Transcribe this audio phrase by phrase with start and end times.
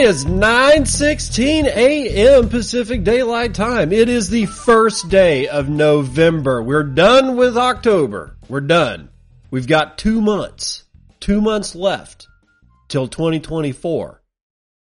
[0.00, 2.48] Is 9:16 a.m.
[2.48, 3.92] Pacific Daylight Time.
[3.92, 6.62] It is the first day of November.
[6.62, 8.34] We're done with October.
[8.48, 9.10] We're done.
[9.50, 10.84] We've got 2 months.
[11.20, 12.28] 2 months left
[12.88, 14.22] till 2024.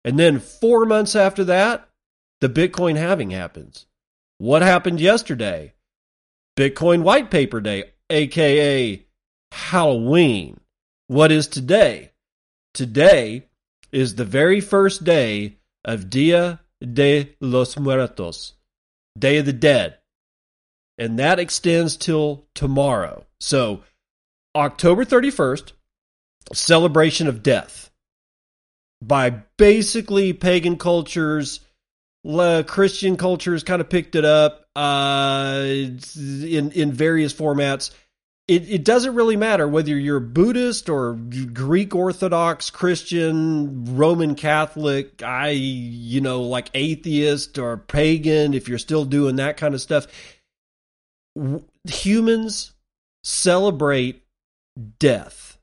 [0.05, 1.89] And then 4 months after that,
[2.39, 3.87] the Bitcoin halving happens.
[4.37, 5.73] What happened yesterday?
[6.55, 9.05] Bitcoin white paper day, aka
[9.51, 10.61] Halloween.
[11.07, 12.13] What is today?
[12.73, 13.48] Today
[13.91, 18.53] is the very first day of Dia de los Muertos,
[19.17, 19.97] Day of the Dead.
[20.97, 23.25] And that extends till tomorrow.
[23.39, 23.83] So,
[24.55, 25.71] October 31st,
[26.53, 27.89] celebration of death
[29.01, 31.61] by basically pagan cultures.
[32.25, 37.91] Christian cultures kind of picked it up uh, in in various formats
[38.49, 45.49] it, it doesn't really matter whether you're Buddhist or Greek Orthodox, Christian, Roman Catholic, I,
[45.49, 50.07] you know, like atheist or pagan, if you're still doing that kind of stuff.
[51.87, 52.71] Humans
[53.23, 54.23] celebrate
[54.97, 55.59] death.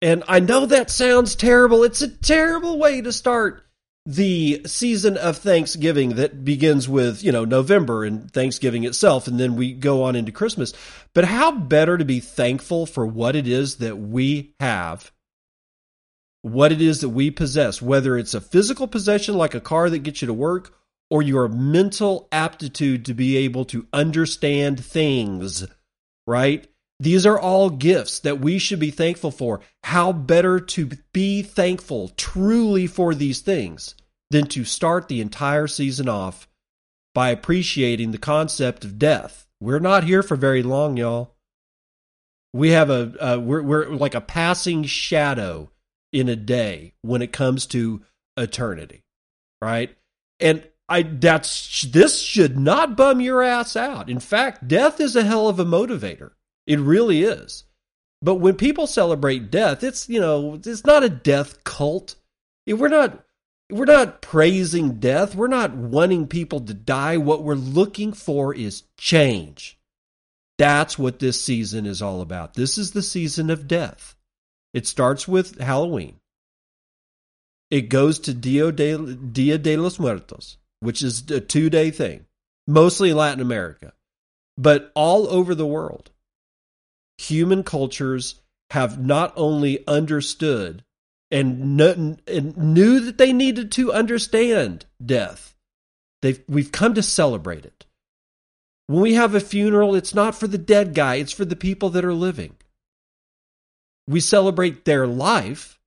[0.00, 1.82] And I know that sounds terrible.
[1.82, 3.66] It's a terrible way to start
[4.06, 9.56] the season of Thanksgiving that begins with, you know, November and Thanksgiving itself, and then
[9.56, 10.74] we go on into Christmas.
[11.14, 15.10] But how better to be thankful for what it is that we have,
[16.42, 20.00] what it is that we possess, whether it's a physical possession like a car that
[20.00, 20.74] gets you to work,
[21.10, 25.66] or your mental aptitude to be able to understand things,
[26.26, 26.66] right?
[27.00, 29.60] These are all gifts that we should be thankful for.
[29.82, 33.94] How better to be thankful truly for these things
[34.34, 36.48] than to start the entire season off
[37.14, 39.46] by appreciating the concept of death.
[39.60, 41.36] We're not here for very long, y'all.
[42.52, 45.70] We have a uh, we're we're like a passing shadow
[46.12, 48.02] in a day when it comes to
[48.36, 49.04] eternity,
[49.62, 49.96] right?
[50.40, 54.10] And I that's this should not bum your ass out.
[54.10, 56.32] In fact, death is a hell of a motivator.
[56.66, 57.62] It really is.
[58.20, 62.16] But when people celebrate death, it's you know it's not a death cult.
[62.66, 63.23] We're not
[63.70, 65.34] we're not praising death.
[65.34, 67.16] We're not wanting people to die.
[67.16, 69.78] What we're looking for is change.
[70.58, 72.54] That's what this season is all about.
[72.54, 74.14] This is the season of death.
[74.72, 76.16] It starts with Halloween.
[77.70, 82.26] It goes to Dia de, los Muertos, which is a two day thing,
[82.66, 83.92] mostly in Latin America,
[84.56, 86.10] but all over the world
[87.18, 90.84] human cultures have not only understood
[91.30, 95.54] and, kn- and knew that they needed to understand death,
[96.22, 97.84] they've, we've come to celebrate it.
[98.86, 101.90] When we have a funeral, it's not for the dead guy, it's for the people
[101.90, 102.56] that are living.
[104.06, 105.80] We celebrate their life,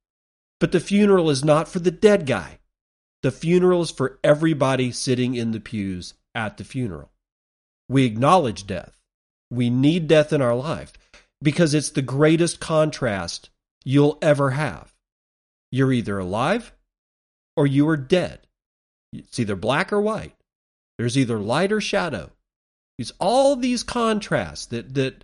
[0.59, 2.59] but the funeral is not for the dead guy.
[3.21, 7.11] The funeral is for everybody sitting in the pews at the funeral.
[7.89, 8.97] We acknowledge death.
[9.49, 10.93] We need death in our life
[11.41, 13.49] because it's the greatest contrast
[13.85, 14.93] you'll ever have.
[15.71, 16.73] You're either alive
[17.55, 18.47] or you are dead.
[19.13, 20.35] It's either black or white.
[20.97, 22.31] There's either light or shadow.
[22.97, 25.23] It's all these contrasts that, that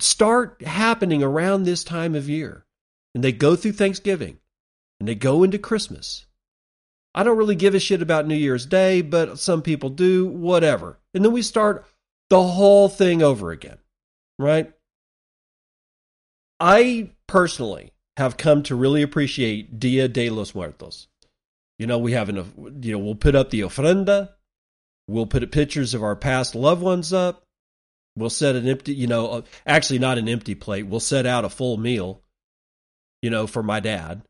[0.00, 2.64] start happening around this time of year.
[3.14, 4.38] And they go through Thanksgiving
[4.98, 6.26] and they go into Christmas.
[7.14, 10.98] I don't really give a shit about New Year's Day, but some people do, whatever.
[11.14, 11.86] And then we start
[12.28, 13.78] the whole thing over again,
[14.38, 14.72] right?
[16.58, 21.08] I personally have come to really appreciate Dia de los Muertos.
[21.78, 24.30] You know, we have an, you know, we'll put up the ofrenda.
[25.08, 27.42] We'll put pictures of our past loved ones up.
[28.16, 30.86] We'll set an empty, you know, uh, actually not an empty plate.
[30.86, 32.22] We'll set out a full meal,
[33.20, 34.22] you know, for my dad,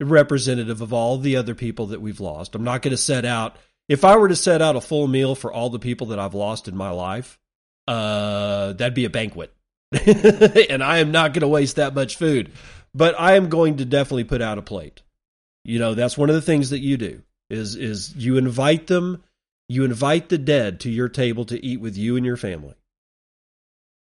[0.00, 2.56] representative of all the other people that we've lost.
[2.56, 3.56] I'm not going to set out,
[3.88, 6.34] if I were to set out a full meal for all the people that I've
[6.34, 7.38] lost in my life,
[7.86, 9.54] uh, that'd be a banquet.
[10.06, 12.52] and I am not going to waste that much food,
[12.94, 15.02] but I am going to definitely put out a plate.
[15.64, 19.22] You know, that's one of the things that you do is is you invite them,
[19.68, 22.74] you invite the dead to your table to eat with you and your family.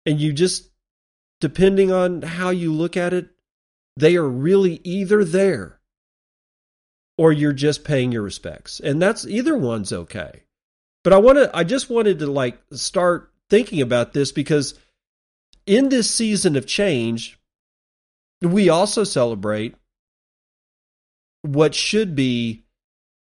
[0.04, 0.68] And you just
[1.40, 3.30] depending on how you look at it,
[3.96, 5.80] they are really either there
[7.16, 8.80] or you're just paying your respects.
[8.80, 10.42] And that's either one's okay.
[11.02, 14.74] But I want to I just wanted to like start thinking about this because
[15.68, 17.38] in this season of change,
[18.40, 19.74] we also celebrate
[21.42, 22.64] what should be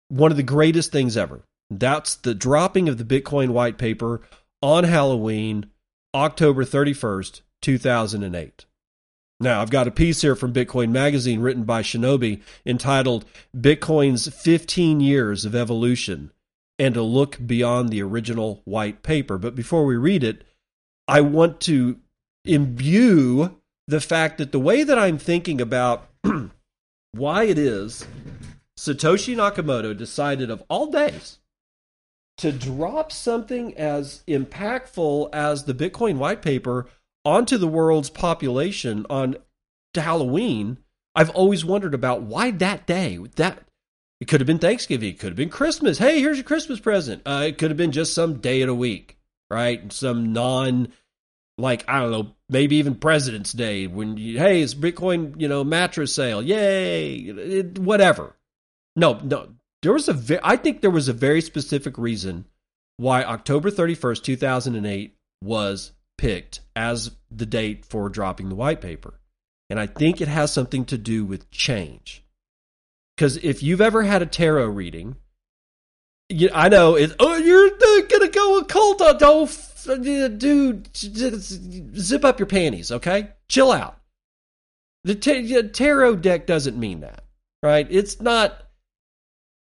[0.09, 1.41] one of the greatest things ever.
[1.71, 4.21] That's the dropping of the Bitcoin white paper
[4.61, 5.71] on Halloween,
[6.13, 8.65] October 31st, 2008.
[9.39, 13.25] Now, I've got a piece here from Bitcoin Magazine written by Shinobi entitled
[13.57, 16.31] Bitcoin's 15 Years of Evolution
[16.77, 19.37] and a Look Beyond the Original White Paper.
[19.39, 20.43] But before we read it,
[21.07, 21.97] I want to
[22.45, 23.55] imbue
[23.87, 26.09] the fact that the way that I'm thinking about
[27.11, 28.05] why it is
[28.77, 31.39] Satoshi Nakamoto decided of all days
[32.37, 36.87] to drop something as impactful as the Bitcoin white paper
[37.25, 39.35] onto the world's population on
[39.93, 40.77] Halloween,
[41.15, 43.19] I've always wondered about why that day.
[43.35, 43.59] That
[44.21, 45.97] it could have been Thanksgiving, it could have been Christmas.
[45.97, 47.21] Hey, here's your Christmas present.
[47.25, 49.17] Uh, it could have been just some day of the week,
[49.49, 49.91] right?
[49.91, 50.93] Some non,
[51.59, 55.63] like I don't know, maybe even President's Day when you, hey, it's Bitcoin, you know,
[55.63, 58.35] mattress sale, yay, it, whatever.
[58.95, 59.49] No, no,
[59.81, 60.13] there was a.
[60.13, 62.45] Ve- I think there was a very specific reason
[62.97, 68.49] why October thirty first, two thousand and eight, was picked as the date for dropping
[68.49, 69.19] the white paper.
[69.69, 72.23] And I think it has something to do with change.
[73.15, 75.15] Because if you've ever had a tarot reading,
[76.29, 77.13] you, I know it.
[77.19, 77.69] Oh, you're
[78.07, 79.01] gonna go occult?
[79.01, 79.13] Uh,
[79.83, 80.89] Don't, dude.
[80.95, 83.29] Zip up your panties, okay?
[83.47, 83.97] Chill out.
[85.03, 87.23] The tarot deck doesn't mean that,
[87.63, 87.87] right?
[87.89, 88.65] It's not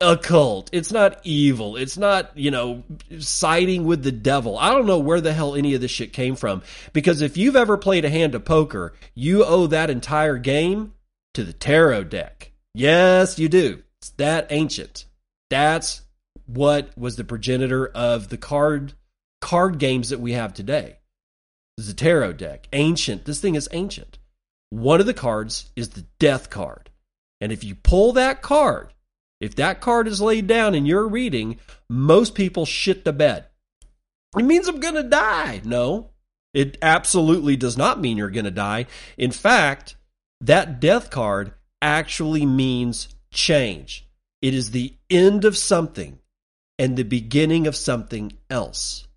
[0.02, 0.70] a cult.
[0.72, 1.76] It's not evil.
[1.76, 2.84] It's not, you know,
[3.20, 4.58] siding with the devil.
[4.58, 6.62] I don't know where the hell any of this shit came from.
[6.94, 10.94] Because if you've ever played a hand of poker, you owe that entire game
[11.34, 12.54] to the tarot deck.
[12.74, 13.84] Yes, you do.
[14.00, 15.06] It's that ancient.
[15.50, 16.04] That's
[16.46, 18.94] what was the progenitor of the card
[19.42, 20.98] card games that we have today.
[21.78, 22.68] A tarot deck.
[22.74, 23.26] Ancient.
[23.26, 24.20] This thing is ancient.
[24.70, 26.90] One of the cards is the death card.
[27.42, 28.94] And if you pull that card,
[29.40, 31.60] if that card is laid down in your reading,
[31.90, 33.46] most people shit the bed.
[34.38, 35.62] It means I'm going to die.
[35.64, 36.10] No,
[36.54, 38.88] it absolutely does not mean you're going to die.
[39.18, 39.96] In fact,
[40.42, 44.06] that death card actually means change.
[44.42, 46.20] It is the end of something
[46.78, 49.08] and the beginning of something else.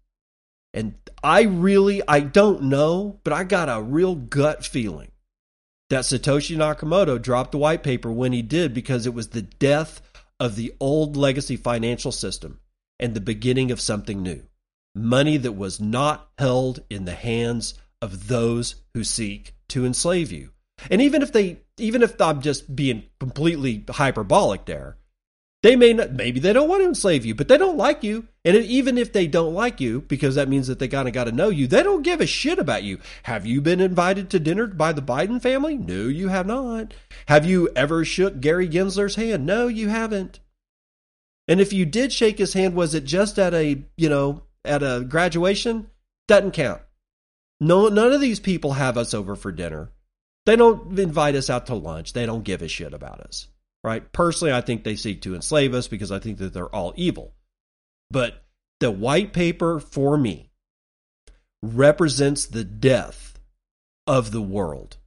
[0.74, 5.12] And I really, I don't know, but I got a real gut feeling
[5.90, 10.00] that Satoshi Nakamoto dropped the white paper when he did because it was the death
[10.40, 12.58] of the old legacy financial system
[12.98, 14.42] and the beginning of something new.
[14.94, 20.50] Money that was not held in the hands of those who seek to enslave you.
[20.90, 24.96] And even if they even if I'm just being completely hyperbolic there,
[25.62, 28.28] they may not maybe they don't want to enslave you, but they don't like you.
[28.44, 31.24] And even if they don't like you, because that means that they kind of got
[31.24, 32.98] to know you, they don't give a shit about you.
[33.22, 35.76] Have you been invited to dinner by the Biden family?
[35.76, 36.92] No, you have not.
[37.26, 39.46] Have you ever shook Gary Gensler's hand?
[39.46, 40.40] No, you haven't.
[41.46, 44.82] And if you did shake his hand, was it just at a, you know, at
[44.82, 45.88] a graduation?
[46.26, 46.82] Doesn't count.
[47.60, 49.90] No, none of these people have us over for dinner.
[50.46, 52.12] They don't invite us out to lunch.
[52.12, 53.46] They don't give a shit about us,
[53.84, 54.12] right?
[54.12, 57.34] Personally, I think they seek to enslave us because I think that they're all evil.
[58.12, 58.44] But
[58.78, 60.50] the white paper for me
[61.62, 63.38] represents the death
[64.06, 64.98] of the world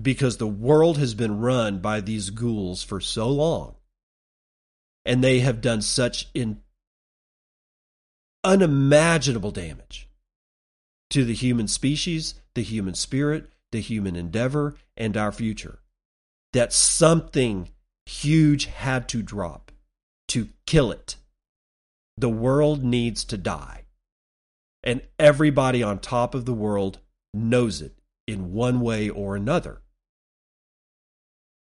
[0.00, 3.76] because the world has been run by these ghouls for so long
[5.04, 6.60] and they have done such in
[8.42, 10.08] unimaginable damage
[11.10, 15.78] to the human species, the human spirit, the human endeavor, and our future
[16.52, 17.68] that something
[18.06, 19.70] huge had to drop
[20.28, 21.16] to kill it.
[22.16, 23.84] The world needs to die.
[24.84, 26.98] And everybody on top of the world
[27.32, 29.82] knows it in one way or another.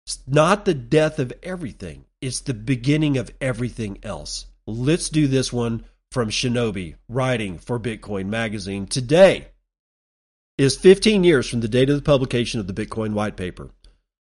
[0.06, 4.46] It's not the death of everything, it's the beginning of everything else.
[4.66, 8.88] Let's do this one from Shinobi, writing for Bitcoin Magazine.
[8.88, 9.50] Today
[10.58, 13.70] is 15 years from the date of the publication of the Bitcoin white paper.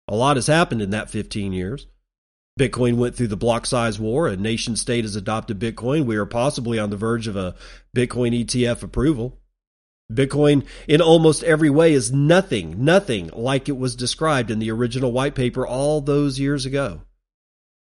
[0.08, 1.86] A lot has happened in that 15 years.
[2.58, 4.28] Bitcoin went through the block size war.
[4.28, 6.04] A nation state has adopted Bitcoin.
[6.04, 7.54] We are possibly on the verge of a
[7.96, 9.38] Bitcoin ETF approval.
[10.12, 15.12] Bitcoin, in almost every way, is nothing, nothing like it was described in the original
[15.12, 17.02] white paper all those years ago.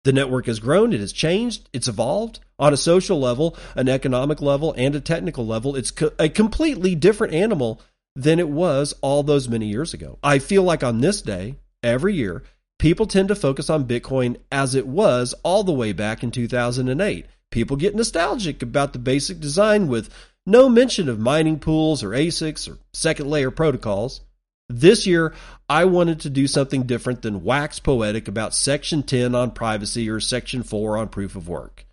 [0.05, 4.41] The network has grown, it has changed, it's evolved on a social level, an economic
[4.41, 5.77] level, and a technical level.
[5.77, 7.81] It's co- a completely different animal
[8.15, 10.19] than it was all those many years ago.
[10.23, 12.43] I feel like on this day, every year,
[12.81, 17.27] people tend to focus on Bitcoin as it was all the way back in 2008.
[17.51, 20.09] People get nostalgic about the basic design with
[20.47, 24.23] no mention of mining pools or ASICs or second layer protocols.
[24.71, 25.35] This year,
[25.69, 30.19] I wanted to do something different than wax poetic about Section 10 on privacy or
[30.19, 31.85] Section 4 on proof of work.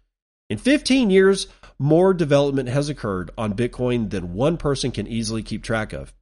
[0.49, 5.63] In 15 years, more development has occurred on Bitcoin than one person can easily keep
[5.63, 6.13] track of.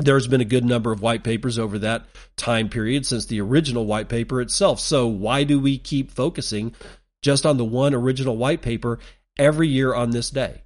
[0.00, 3.84] There's been a good number of white papers over that time period since the original
[3.84, 4.80] white paper itself.
[4.80, 6.74] So, why do we keep focusing
[7.22, 8.98] just on the one original white paper
[9.38, 10.62] every year on this day?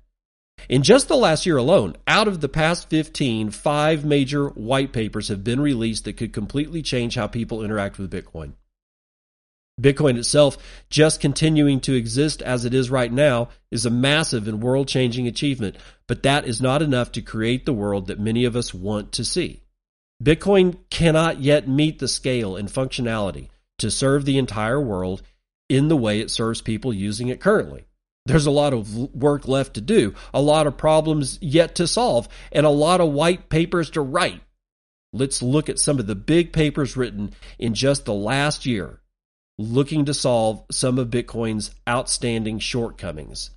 [0.69, 5.29] In just the last year alone, out of the past 15, five major white papers
[5.29, 8.53] have been released that could completely change how people interact with Bitcoin.
[9.81, 10.59] Bitcoin itself,
[10.91, 15.27] just continuing to exist as it is right now, is a massive and world changing
[15.27, 15.77] achievement,
[16.07, 19.25] but that is not enough to create the world that many of us want to
[19.25, 19.63] see.
[20.23, 23.49] Bitcoin cannot yet meet the scale and functionality
[23.79, 25.23] to serve the entire world
[25.69, 27.87] in the way it serves people using it currently.
[28.27, 32.29] There's a lot of work left to do, a lot of problems yet to solve,
[32.53, 34.43] and a lot of white papers to write.
[35.13, 39.01] Let's look at some of the big papers written in just the last year
[39.63, 43.51] looking to solve some of Bitcoin's outstanding shortcomings.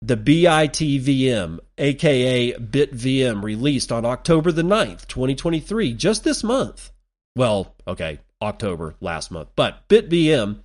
[0.00, 6.92] The BITVM, aka BitVM, released on October the 9th, 2023, just this month.
[7.34, 10.60] Well, okay, October last month, but BitVM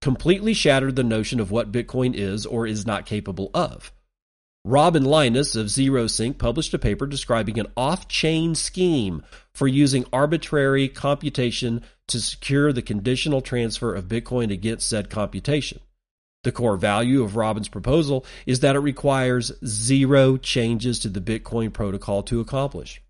[0.00, 3.92] completely shattered the notion of what Bitcoin is or is not capable of.
[4.64, 10.88] Robin Linus of ZeroSync published a paper describing an off chain scheme for using arbitrary
[10.88, 15.80] computation to secure the conditional transfer of Bitcoin against said computation.
[16.44, 21.72] The core value of Robin's proposal is that it requires zero changes to the Bitcoin
[21.72, 23.00] protocol to accomplish.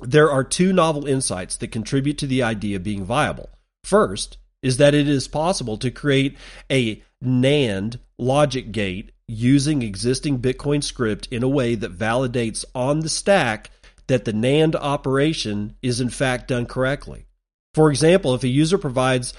[0.00, 3.50] There are two novel insights that contribute to the idea being viable.
[3.82, 6.36] First is that it is possible to create
[6.70, 13.08] a NAND logic gate using existing Bitcoin script in a way that validates on the
[13.08, 13.70] stack
[14.06, 17.26] that the NAND operation is in fact done correctly.
[17.74, 19.34] For example, if a user provides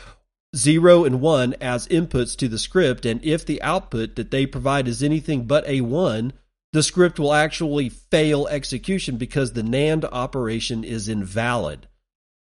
[0.55, 4.87] 0 and 1 as inputs to the script, and if the output that they provide
[4.87, 6.33] is anything but a 1,
[6.73, 11.87] the script will actually fail execution because the NAND operation is invalid.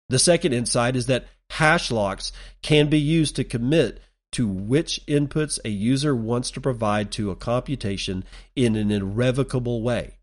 [0.08, 4.00] The second insight is that hash locks can be used to commit
[4.32, 8.24] to which inputs a user wants to provide to a computation
[8.54, 10.18] in an irrevocable way.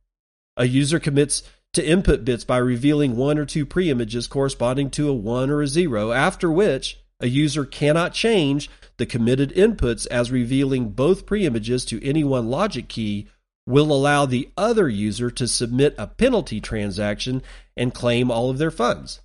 [0.58, 5.14] A user commits to input bits by revealing one or two preimages corresponding to a
[5.14, 10.90] 1 or a 0, after which a user cannot change the committed inputs as revealing
[10.90, 13.28] both preimages to any one logic key
[13.66, 17.42] will allow the other user to submit a penalty transaction
[17.78, 19.22] and claim all of their funds.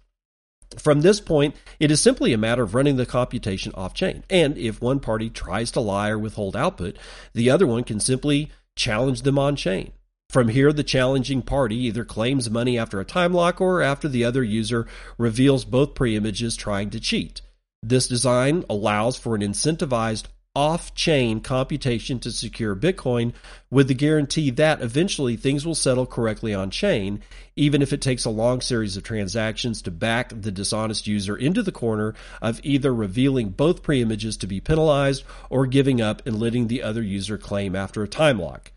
[0.79, 4.25] From this point, it is simply a matter of running the computation off chain.
[4.29, 6.99] And if one party tries to lie or withhold output,
[7.33, 9.93] the other one can simply challenge them on chain.
[10.35, 14.25] From here, the challenging party either claims money after a time lock or after the
[14.25, 17.41] other user reveals both preimages trying to cheat.
[17.85, 20.25] This design allows for an incentivized
[20.57, 23.33] off chain computation to secure Bitcoin
[23.71, 27.21] with the guarantee that eventually things will settle correctly on chain,
[27.55, 31.63] even if it takes a long series of transactions to back the dishonest user into
[31.63, 36.67] the corner of either revealing both preimages to be penalized or giving up and letting
[36.67, 38.73] the other user claim after a time lock.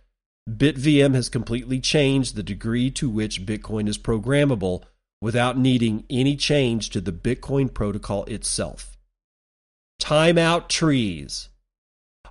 [0.48, 4.84] BitVM has completely changed the degree to which Bitcoin is programmable
[5.22, 8.98] without needing any change to the Bitcoin protocol itself.
[10.02, 11.50] Timeout trees.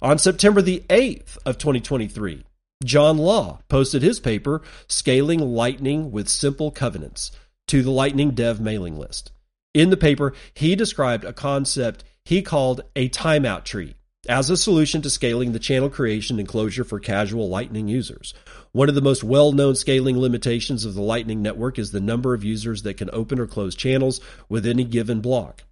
[0.00, 2.44] On September the 8th of 2023,
[2.84, 7.32] John Law posted his paper Scaling Lightning with Simple Covenants
[7.66, 9.32] to the Lightning Dev mailing list.
[9.74, 13.94] In the paper, he described a concept he called a timeout tree
[14.26, 18.34] as a solution to scaling the channel creation and closure for casual Lightning users.
[18.72, 22.34] One of the most well known scaling limitations of the Lightning Network is the number
[22.34, 25.64] of users that can open or close channels with any given block.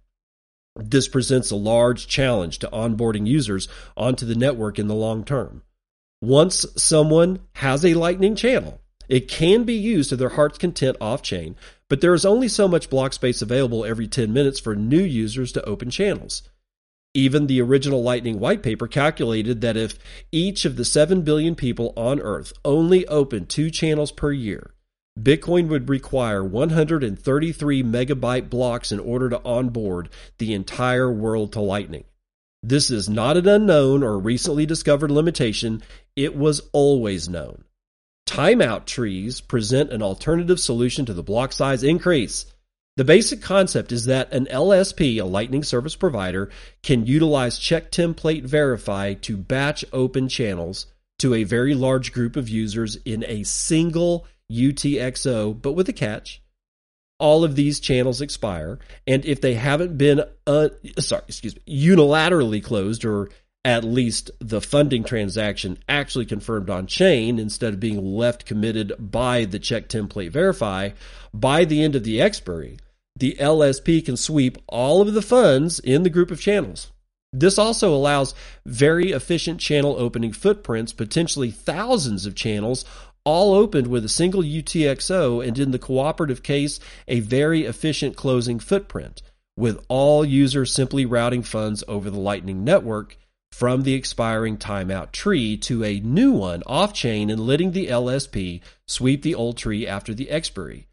[0.75, 5.61] This presents a large challenge to onboarding users onto the network in the long term.
[6.21, 11.21] Once someone has a Lightning channel, it can be used to their heart's content off
[11.21, 11.55] chain,
[11.89, 15.51] but there is only so much block space available every 10 minutes for new users
[15.51, 16.41] to open channels.
[17.15, 19.97] Even the original Lightning white paper calculated that if
[20.33, 24.73] each of the 7 billion people on Earth only opened two channels per year,
[25.17, 32.03] Bitcoin would require 133 megabyte blocks in order to onboard the entire world to Lightning.
[32.61, 35.83] This is not an unknown or recently discovered limitation,
[36.17, 37.63] it was always known.
[38.27, 42.45] Timeout trees present an alternative solution to the block size increase.
[42.97, 46.49] The basic concept is that an LSP, a Lightning Service Provider,
[46.81, 50.85] can utilize check template verify to batch open channels
[51.19, 56.41] to a very large group of users in a single UTXO, but with a catch.
[57.19, 62.61] All of these channels expire and if they haven't been uh, sorry excuse me unilaterally
[62.61, 63.29] closed or
[63.63, 69.45] at least the funding transaction actually confirmed on chain instead of being left committed by
[69.45, 70.89] the check template verify
[71.33, 72.77] by the end of the expiry
[73.15, 76.91] the lsp can sweep all of the funds in the group of channels
[77.33, 78.33] this also allows
[78.65, 82.85] very efficient channel opening footprints potentially thousands of channels
[83.25, 88.59] all opened with a single UTXO and in the cooperative case, a very efficient closing
[88.59, 89.21] footprint,
[89.57, 93.17] with all users simply routing funds over the Lightning Network
[93.51, 98.61] from the expiring timeout tree to a new one off chain and letting the LSP
[98.85, 100.87] sweep the old tree after the expiry.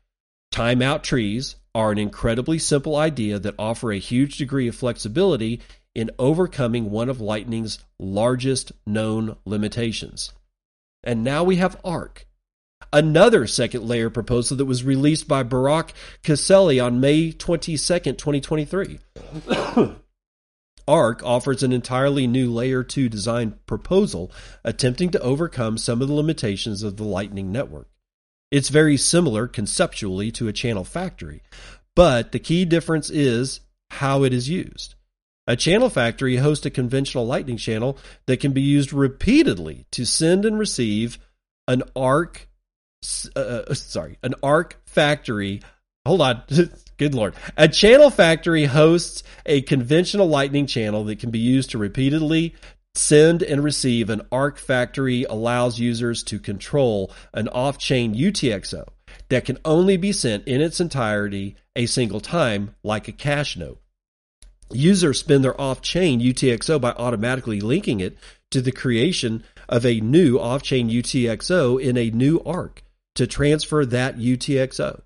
[0.52, 5.60] Timeout trees are an incredibly simple idea that offer a huge degree of flexibility
[5.94, 10.32] in overcoming one of Lightning's largest known limitations.
[11.04, 12.26] And now we have Ark,
[12.92, 15.90] another second layer proposal that was released by Burak
[16.22, 18.98] Keceli on May 22nd, 2023.
[20.88, 24.32] Ark offers an entirely new Layer 2 design proposal
[24.64, 27.88] attempting to overcome some of the limitations of the Lightning Network.
[28.52, 31.40] It's very similar conceptually to a channel factory,
[31.96, 34.94] but the key difference is how it is used.
[35.46, 40.44] A channel factory hosts a conventional Lightning channel that can be used repeatedly to send
[40.44, 41.18] and receive
[41.66, 42.46] an Ark,
[43.34, 45.62] uh, uh, sorry, an Ark factory.
[46.06, 46.42] Hold on.
[46.98, 47.34] Good lord.
[47.56, 52.54] A channel factory hosts a conventional Lightning channel that can be used to repeatedly
[52.94, 54.10] send and receive.
[54.10, 58.86] An Ark factory allows users to control an off chain UTXO
[59.28, 63.80] that can only be sent in its entirety a single time, like a cash note.
[64.70, 68.16] Users spend their off chain UTXO by automatically linking it
[68.50, 72.82] to the creation of a new off chain UTXO in a new Ark
[73.14, 75.02] to transfer that UTXO.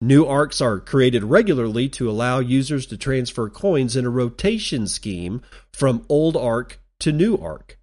[0.00, 5.40] New Arks are created regularly to allow users to transfer coins in a rotation scheme
[5.72, 7.78] from old Ark to new Ark.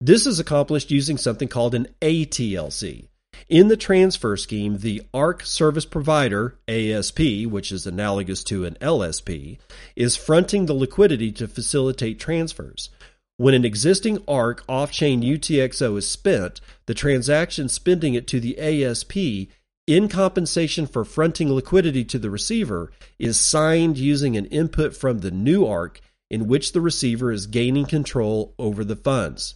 [0.00, 3.08] This is accomplished using something called an ATLC,
[3.48, 9.58] in the transfer scheme, the Ark service provider, ASP, which is analogous to an LSP,
[9.96, 12.90] is fronting the liquidity to facilitate transfers.
[13.36, 18.58] When an existing Ark off chain UTXO is spent, the transaction spending it to the
[18.58, 19.50] ASP
[19.86, 25.30] in compensation for fronting liquidity to the receiver is signed using an input from the
[25.30, 26.00] new Ark
[26.34, 29.54] in which the receiver is gaining control over the funds.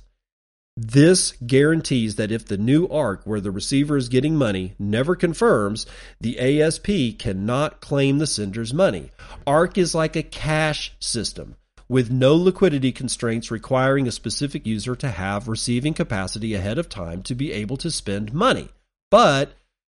[0.76, 5.86] This guarantees that if the new Ark where the receiver is getting money never confirms,
[6.20, 9.10] the ASP cannot claim the sender's money.
[9.44, 11.56] Ark is like a cash system
[11.88, 17.24] with no liquidity constraints requiring a specific user to have receiving capacity ahead of time
[17.24, 18.68] to be able to spend money.
[19.10, 19.54] But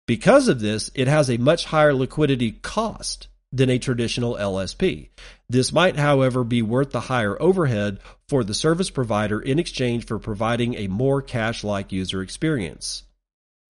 [0.07, 5.09] because of this, it has a much higher liquidity cost than a traditional LSP.
[5.51, 10.21] This might, however, be worth the higher overhead for the service provider in exchange for
[10.21, 13.03] providing a more cash like user experience.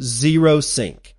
[0.03, 1.15] ZeroSync.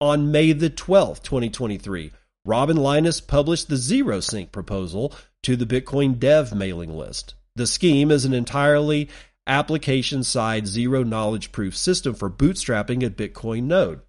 [0.00, 2.12] On May the 12th, 2023,
[2.46, 7.34] Robin Linus published the ZeroSync proposal to the Bitcoin Dev mailing list.
[7.56, 9.10] The scheme is an entirely
[9.46, 14.00] application side zero knowledge proof system for bootstrapping a Bitcoin node.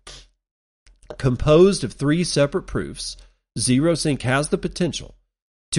[1.18, 3.18] Composed of three separate proofs,
[3.58, 5.16] ZeroSync has the potential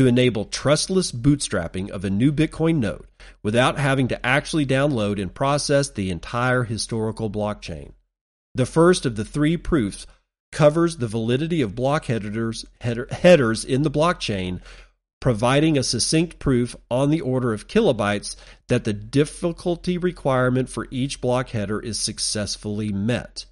[0.00, 3.04] to enable trustless bootstrapping of a new Bitcoin node
[3.42, 7.92] without having to actually download and process the entire historical blockchain.
[8.54, 10.06] The first of the three proofs
[10.52, 14.62] covers the validity of block headers, header, headers in the blockchain,
[15.20, 18.36] providing a succinct proof on the order of kilobytes
[18.68, 23.44] that the difficulty requirement for each block header is successfully met.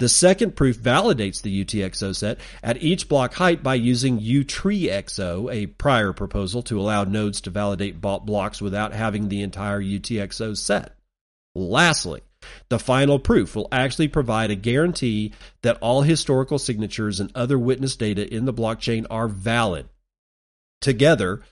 [0.00, 5.66] The second proof validates the UTXO set at each block height by using Utreexo, a
[5.66, 10.96] prior proposal to allow nodes to validate blocks without having the entire UTXO set.
[11.54, 12.22] Lastly,
[12.70, 17.94] the final proof will actually provide a guarantee that all historical signatures and other witness
[17.94, 19.86] data in the blockchain are valid.
[20.80, 21.42] Together,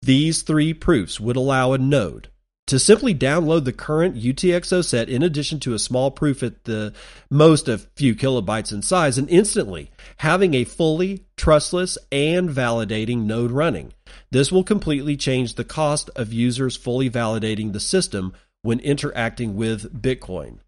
[0.00, 2.28] these three proofs would allow a node
[2.66, 6.92] to simply download the current UTXO set in addition to a small proof at the
[7.28, 13.50] most a few kilobytes in size and instantly having a fully trustless and validating node
[13.50, 13.92] running.
[14.30, 20.00] This will completely change the cost of users fully validating the system when interacting with
[20.00, 20.58] Bitcoin.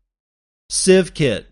[0.72, 1.44] CivKit.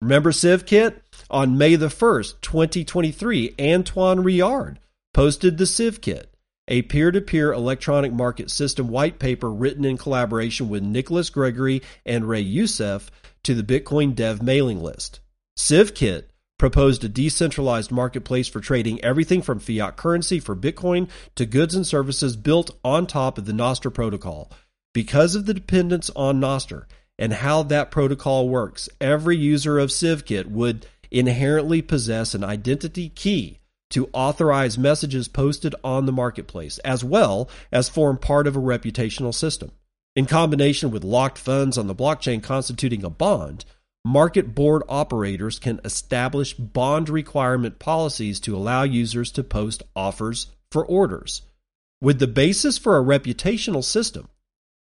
[0.00, 1.00] Remember CivKit?
[1.30, 4.78] On May the 1st, 2023, Antoine Riard
[5.12, 6.26] posted the CivKit
[6.68, 11.82] a peer to peer electronic market system white paper written in collaboration with Nicholas Gregory
[12.04, 13.10] and Ray Youssef
[13.44, 15.20] to the Bitcoin Dev mailing list.
[15.56, 16.24] CivKit
[16.58, 21.86] proposed a decentralized marketplace for trading everything from fiat currency for Bitcoin to goods and
[21.86, 24.50] services built on top of the Nostr protocol.
[24.92, 26.86] Because of the dependence on Nostr
[27.18, 33.58] and how that protocol works, every user of CivKit would inherently possess an identity key
[33.90, 39.34] to authorize messages posted on the marketplace, as well as form part of a reputational
[39.34, 39.70] system.
[40.14, 43.64] In combination with locked funds on the blockchain constituting a bond,
[44.04, 50.84] market board operators can establish bond requirement policies to allow users to post offers for
[50.84, 51.42] orders.
[52.00, 54.28] With the basis for a reputational system,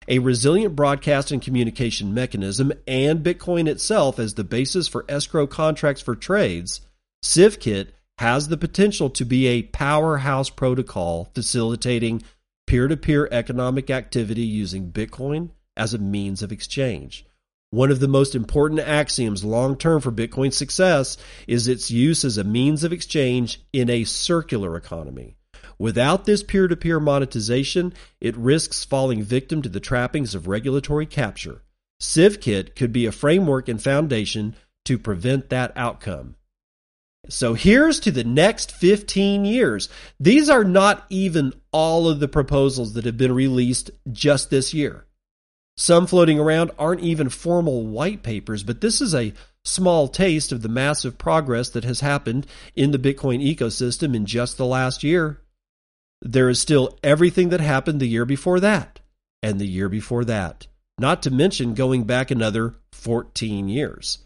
[0.08, 6.02] a resilient broadcast and communication mechanism, and Bitcoin itself as the basis for escrow contracts
[6.02, 6.82] for trades,
[7.24, 7.88] CivKit
[8.18, 12.24] has the potential to be a powerhouse protocol facilitating
[12.66, 17.26] peer to peer economic activity using Bitcoin as a means of exchange.
[17.72, 22.38] One of the most important axioms long term for Bitcoin's success is its use as
[22.38, 25.36] a means of exchange in a circular economy.
[25.78, 31.06] Without this peer to peer monetization, it risks falling victim to the trappings of regulatory
[31.06, 31.64] capture.
[32.02, 36.36] CivKit could be a framework and foundation to prevent that outcome.
[37.30, 39.90] So here's to the next 15 years.
[40.20, 45.06] These are not even all of the proposals that have been released just this year.
[45.78, 49.34] Some floating around aren't even formal white papers, but this is a
[49.66, 54.58] small taste of the massive progress that has happened in the Bitcoin ecosystem in just
[54.58, 55.42] the last year.
[56.22, 59.00] There is still everything that happened the year before that,
[59.44, 64.25] and the year before that, not to mention going back another 14 years.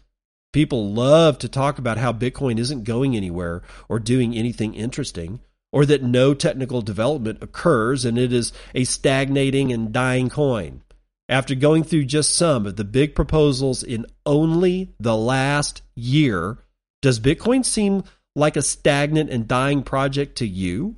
[0.52, 5.40] People love to talk about how Bitcoin isn't going anywhere or doing anything interesting,
[5.72, 10.82] or that no technical development occurs and it is a stagnating and dying coin.
[11.28, 16.58] After going through just some of the big proposals in only the last year,
[17.02, 18.02] does Bitcoin seem
[18.34, 20.96] like a stagnant and dying project to you?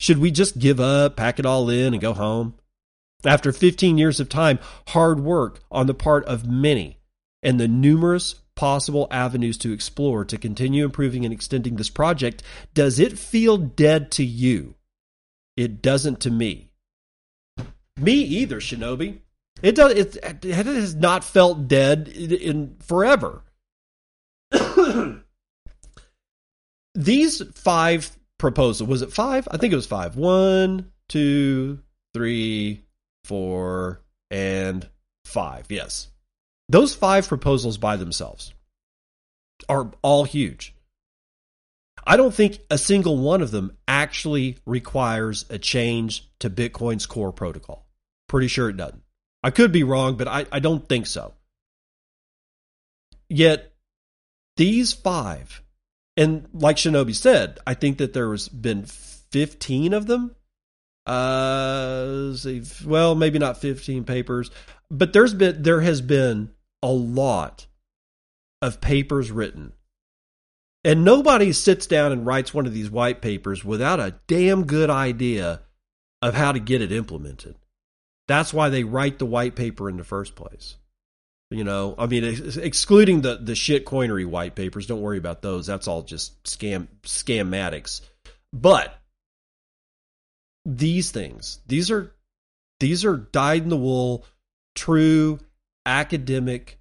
[0.00, 2.54] Should we just give up, pack it all in, and go home?
[3.24, 6.98] After 15 years of time, hard work on the part of many,
[7.42, 12.42] and the numerous possible avenues to explore to continue improving and extending this project,
[12.74, 14.74] does it feel dead to you?
[15.56, 16.72] It doesn't to me.
[17.96, 19.20] Me either, Shinobi.
[19.62, 19.92] It does.
[19.92, 23.44] It, it has not felt dead in, in forever.
[26.96, 29.46] These five proposals was it five?
[29.52, 30.16] I think it was five.
[30.16, 31.78] One, two,
[32.12, 32.82] three,
[33.22, 34.00] four,
[34.32, 34.88] and
[35.24, 35.66] five.
[35.68, 36.08] Yes.
[36.68, 38.52] Those five proposals by themselves
[39.68, 40.74] are all huge.
[42.06, 47.32] I don't think a single one of them actually requires a change to Bitcoin's core
[47.32, 47.86] protocol.
[48.28, 49.02] Pretty sure it doesn't.
[49.42, 51.34] I could be wrong, but I, I don't think so.
[53.28, 53.72] Yet,
[54.56, 55.62] these five,
[56.16, 60.34] and like Shinobi said, I think that there has been 15 of them.
[61.06, 62.34] Uh,
[62.84, 64.50] well, maybe not 15 papers,
[64.90, 66.50] but there's been there has been
[66.82, 67.66] a lot
[68.62, 69.72] of papers written.
[70.84, 74.90] And nobody sits down and writes one of these white papers without a damn good
[74.90, 75.60] idea
[76.22, 77.56] of how to get it implemented.
[78.26, 80.76] That's why they write the white paper in the first place.
[81.50, 82.24] You know, I mean,
[82.60, 85.66] excluding the the shit coinery white papers, don't worry about those.
[85.66, 88.02] That's all just scam scammatics.
[88.52, 88.94] But
[90.66, 92.14] these things, these are
[92.80, 94.26] these are dyed in the wool,
[94.74, 95.38] true
[95.88, 96.78] academic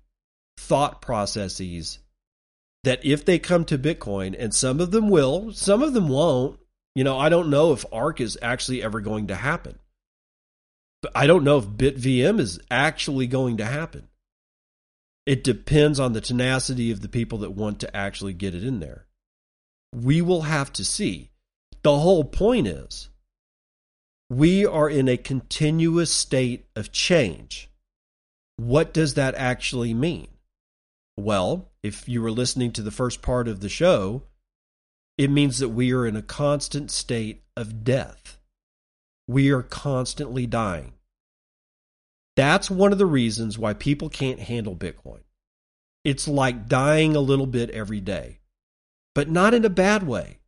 [0.58, 2.00] thought processes
[2.84, 6.60] that if they come to Bitcoin, and some of them will, some of them won't.
[6.96, 9.80] You know, I don't know if Ark is actually ever going to happen.
[11.02, 14.08] But I don't know if BitVM is actually going to happen.
[15.26, 18.80] It depends on the tenacity of the people that want to actually get it in
[18.80, 19.06] there.
[19.94, 21.32] We will have to see.
[21.84, 23.10] The whole point is
[24.30, 27.70] we are in a continuous state of change.
[28.58, 30.28] What does that actually mean?
[31.16, 34.24] Well, if you were listening to the first part of the show,
[35.18, 38.38] it means that we are in a constant state of death.
[39.28, 40.94] We are constantly dying.
[42.36, 45.22] That's one of the reasons why people can't handle Bitcoin.
[46.04, 48.40] It's like dying a little bit every day,
[49.16, 50.40] but not in a bad way.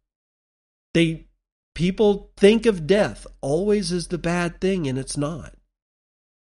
[0.94, 1.28] They
[1.74, 5.56] people think of death always as the bad thing, and it's not.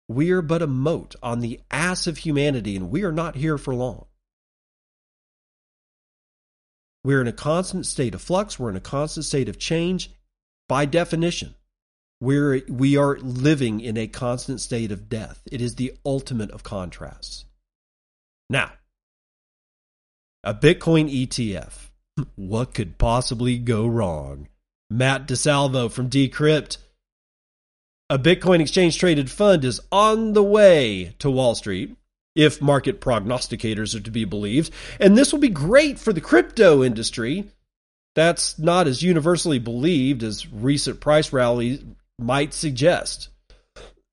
[0.08, 3.58] We are but a mote on the ass of humanity, and we are not here
[3.58, 4.06] for long.
[7.04, 8.58] We're in a constant state of flux.
[8.58, 10.10] We're in a constant state of change.
[10.68, 11.54] By definition,
[12.20, 15.42] we're, we are living in a constant state of death.
[15.50, 17.44] It is the ultimate of contrasts.
[18.48, 18.72] Now,
[20.44, 21.90] a Bitcoin ETF.
[22.36, 24.48] What could possibly go wrong?
[24.90, 26.76] Mat Di Salvo from Decrypt.
[28.12, 31.96] A Bitcoin exchange traded fund is on the way to Wall Street
[32.36, 34.70] if market prognosticators are to be believed.
[35.00, 37.46] And this will be great for the crypto industry.
[38.14, 41.82] That's not as universally believed as recent price rallies
[42.18, 43.30] might suggest.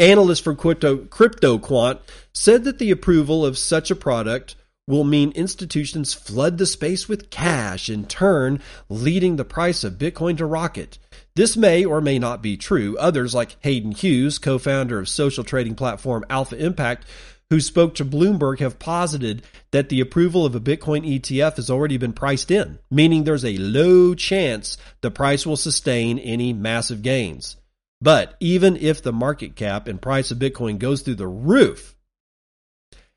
[0.00, 2.00] Analysts from Crypto, CryptoQuant
[2.34, 4.56] said that the approval of such a product
[4.88, 10.36] will mean institutions flood the space with cash, in turn, leading the price of Bitcoin
[10.38, 10.98] to rocket.
[11.36, 12.96] This may or may not be true.
[12.96, 17.04] Others, like Hayden Hughes, co founder of social trading platform Alpha Impact,
[17.50, 21.98] who spoke to Bloomberg, have posited that the approval of a Bitcoin ETF has already
[21.98, 27.56] been priced in, meaning there's a low chance the price will sustain any massive gains.
[28.00, 31.94] But even if the market cap and price of Bitcoin goes through the roof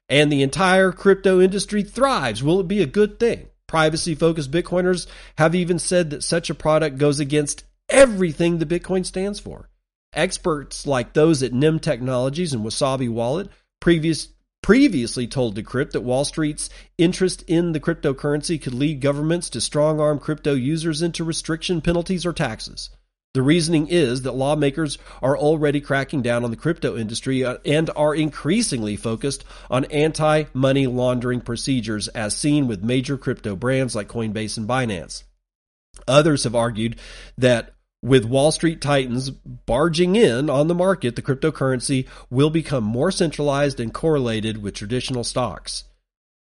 [0.10, 3.48] and the entire crypto industry thrives, will it be a good thing?
[3.66, 9.06] Privacy focused Bitcoiners have even said that such a product goes against everything the Bitcoin
[9.06, 9.70] stands for.
[10.14, 13.50] Experts like those at Nym Technologies and Wasabi Wallet
[13.80, 14.30] previous,
[14.62, 20.00] previously told Decrypt that Wall Street's interest in the cryptocurrency could lead governments to strong
[20.00, 22.90] arm crypto users into restriction penalties or taxes.
[23.36, 27.92] The reasoning is that lawmakers are already cracking down on the crypto industry uh, and
[27.96, 34.08] are increasingly focused on anti money laundering procedures, as seen with major crypto brands like
[34.08, 35.24] Coinbase and Binance.
[36.08, 36.96] Others have argued
[37.38, 43.12] that with Wall Street titans barging in on the market, the cryptocurrency will become more
[43.12, 45.84] centralized and correlated with traditional stocks.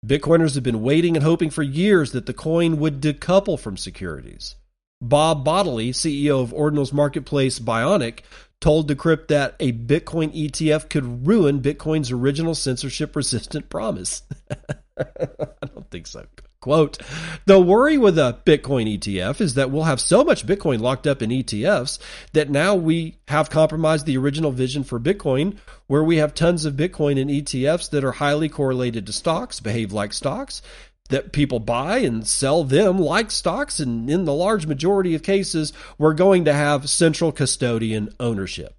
[0.05, 4.55] Bitcoiners have been waiting and hoping for years that the coin would decouple from securities.
[5.01, 8.19] Bob Bodily, CEO of Ordinals marketplace Bioniq,
[8.59, 14.23] told Decrypt that a Bitcoin ETF could ruin Bitcoin's original censorship resistant promise.
[14.97, 16.25] I don't think so.
[16.59, 16.97] Quote,
[17.45, 21.21] the worry with a Bitcoin ETF is that we'll have so much Bitcoin locked up
[21.21, 21.99] in ETFs
[22.33, 26.73] that now we have compromised the original vision for Bitcoin, where we have tons of
[26.73, 30.63] Bitcoin in ETFs that are highly correlated to stocks, behave like stocks,
[31.09, 33.79] that people buy and sell them like stocks.
[33.79, 38.76] And in the large majority of cases, we're going to have central custodian ownership.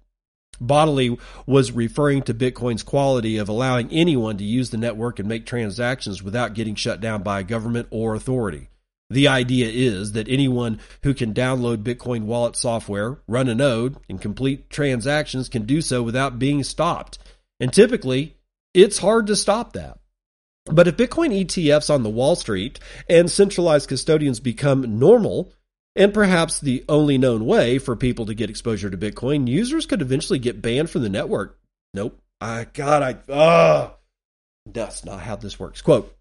[0.59, 5.45] Bodily was referring to Bitcoin's quality of allowing anyone to use the network and make
[5.45, 8.69] transactions without getting shut down by a government or authority.
[9.11, 14.21] The idea is that anyone who can download Bitcoin wallet software, run a node, and
[14.21, 17.17] complete transactions can do so without being stopped.
[17.59, 18.37] And typically,
[18.73, 19.99] it's hard to stop that.
[20.65, 25.51] But if Bitcoin ETFs on the Wall Street and centralized custodians become normal,
[25.95, 30.01] and perhaps the only known way for people to get exposure to Bitcoin, users could
[30.01, 31.59] eventually get banned from the network.
[31.93, 32.19] Nope.
[32.41, 33.95] I God, I ah,
[34.65, 35.81] that's not how this works.
[35.81, 36.15] Quote.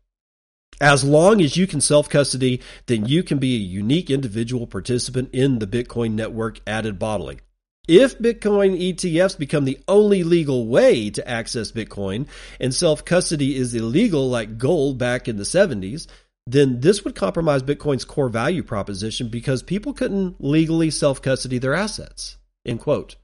[0.81, 5.31] As long as you can self custody, then you can be a unique individual participant
[5.33, 7.41] in the Bitcoin network, added Bodily.
[7.89, 12.29] If Bitcoin ETFs become the only legal way to access Bitcoin
[12.61, 16.07] and self custody is illegal like gold back in the 70s,
[16.53, 21.75] then this would compromise Bitcoin's core value proposition because people couldn't legally self custody their
[21.75, 22.39] assets.
[22.65, 23.17] End quote.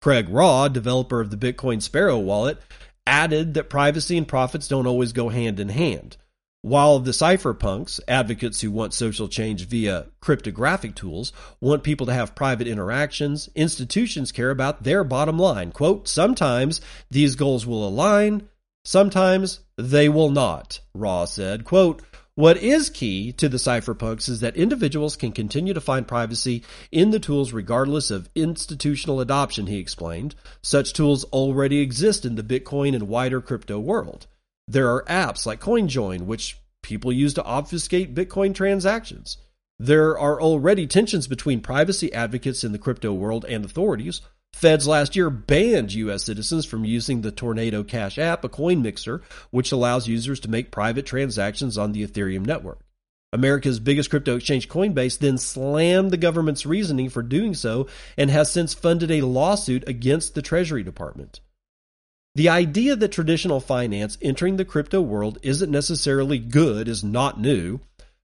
[0.00, 2.58] Craig Raw, developer of the Bitcoin Sparrow wallet,
[3.06, 6.16] added that privacy and profits don't always go hand in hand.
[6.62, 12.34] While the cypherpunks, advocates who want social change via cryptographic tools, want people to have
[12.34, 15.72] private interactions, institutions care about their bottom line.
[15.72, 16.80] Quote, sometimes
[17.10, 18.48] these goals will align,
[18.84, 21.64] sometimes they will not, Raw said.
[21.64, 22.02] Quote,
[22.34, 27.10] what is key to the cypherpunks is that individuals can continue to find privacy in
[27.10, 30.34] the tools regardless of institutional adoption, he explained.
[30.62, 34.26] Such tools already exist in the Bitcoin and wider crypto world.
[34.66, 39.36] There are apps like CoinJoin, which people use to obfuscate Bitcoin transactions.
[39.78, 44.20] There are already tensions between privacy advocates in the crypto world and authorities.
[44.52, 46.24] Feds last year banned U.S.
[46.24, 50.70] citizens from using the Tornado Cash app, a coin mixer, which allows users to make
[50.70, 52.78] private transactions on the Ethereum network.
[53.32, 58.52] America's biggest crypto exchange, Coinbase, then slammed the government's reasoning for doing so and has
[58.52, 61.40] since funded a lawsuit against the Treasury Department.
[62.34, 67.80] The idea that traditional finance entering the crypto world isn't necessarily good is not new.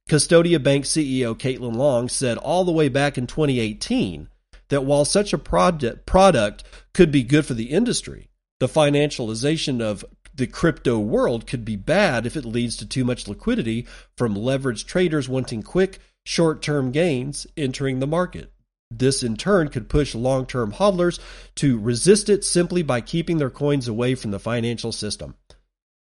[0.08, 4.28] Custodia Bank CEO Caitlin Long said all the way back in 2018
[4.68, 8.28] that while such a project, product could be good for the industry,
[8.60, 10.04] the financialization of
[10.34, 14.86] the crypto world could be bad if it leads to too much liquidity from leveraged
[14.86, 18.52] traders wanting quick, short term gains entering the market.
[18.90, 21.18] This in turn could push long term hodlers
[21.56, 25.34] to resist it simply by keeping their coins away from the financial system.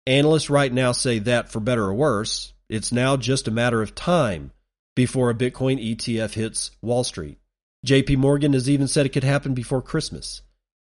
[0.05, 3.95] Analysts right now say that, for better or worse, it's now just a matter of
[3.95, 4.51] time
[4.95, 7.38] before a Bitcoin ETF hits Wall Street.
[7.85, 10.41] JP Morgan has even said it could happen before Christmas.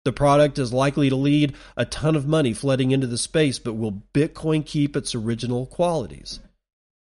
[0.03, 3.73] The product is likely to lead a ton of money flooding into the space, but
[3.73, 6.39] will Bitcoin keep its original qualities?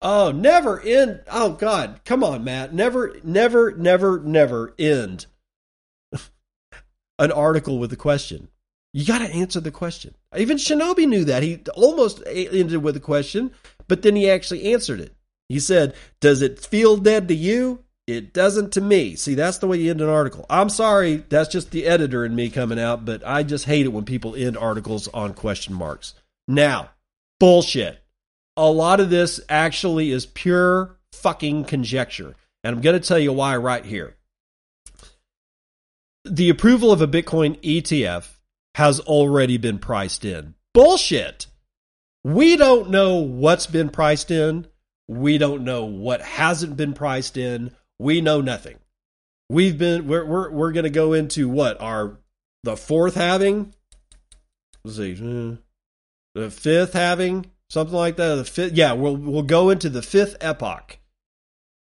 [0.00, 1.22] Oh, never end.
[1.30, 2.00] Oh, God.
[2.04, 2.72] Come on, Matt.
[2.72, 5.26] Never, never, never, never end
[7.18, 8.48] an article with a question.
[8.92, 10.14] You got to answer the question.
[10.36, 11.42] Even Shinobi knew that.
[11.42, 13.50] He almost ended with a question,
[13.88, 15.14] but then he actually answered it.
[15.48, 17.83] He said, Does it feel dead to you?
[18.06, 19.16] It doesn't to me.
[19.16, 20.44] See, that's the way you end an article.
[20.50, 23.92] I'm sorry, that's just the editor and me coming out, but I just hate it
[23.92, 26.14] when people end articles on question marks.
[26.46, 26.90] Now,
[27.40, 28.02] bullshit.
[28.56, 32.34] A lot of this actually is pure fucking conjecture.
[32.62, 34.16] And I'm going to tell you why right here.
[36.26, 38.28] The approval of a Bitcoin ETF
[38.74, 40.54] has already been priced in.
[40.74, 41.46] Bullshit.
[42.22, 44.66] We don't know what's been priced in.
[45.08, 48.78] We don't know what hasn't been priced in we know nothing.
[49.48, 52.18] We've been we're we're we're going to go into what our
[52.62, 53.74] the fourth halving.
[54.84, 55.56] Let's see, uh,
[56.34, 58.36] the fifth halving something like that.
[58.36, 60.98] The fifth, yeah, we'll we'll go into the fifth epoch,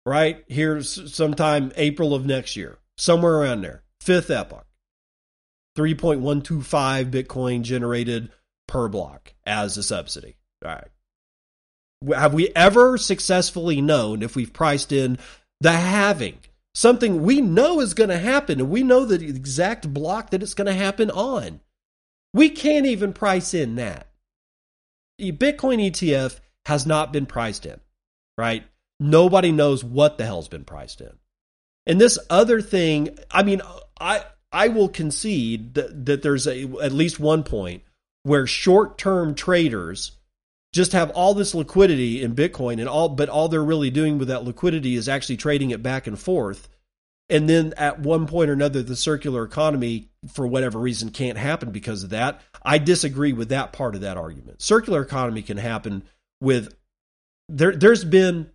[0.06, 3.84] right here, sometime April of next year, somewhere around there.
[4.02, 4.68] Fifth epoch,
[5.76, 8.30] three point one two five Bitcoin generated
[8.68, 10.36] per block as a subsidy.
[10.64, 10.88] All right.
[12.14, 15.18] Have we ever successfully known if we've priced in
[15.62, 16.40] the halving,
[16.74, 20.54] something we know is going to happen, and we know the exact block that it's
[20.54, 21.62] going to happen on.
[22.34, 24.08] We can't even price in that.
[25.18, 27.80] The Bitcoin ETF has not been priced in,
[28.38, 28.66] right?
[29.00, 31.14] Nobody knows what the hell's been priced in.
[31.86, 33.62] And this other thing, I mean,
[34.00, 37.84] I I will concede that, that there's a, at least one point
[38.24, 40.15] where short-term traders
[40.76, 44.28] just have all this liquidity in Bitcoin and all, but all they're really doing with
[44.28, 46.68] that liquidity is actually trading it back and forth.
[47.30, 51.72] And then at one point or another, the circular economy, for whatever reason, can't happen
[51.72, 52.42] because of that.
[52.62, 54.62] I disagree with that part of that argument.
[54.62, 56.04] Circular economy can happen
[56.42, 56.76] with
[57.48, 57.74] there.
[57.74, 58.52] There's been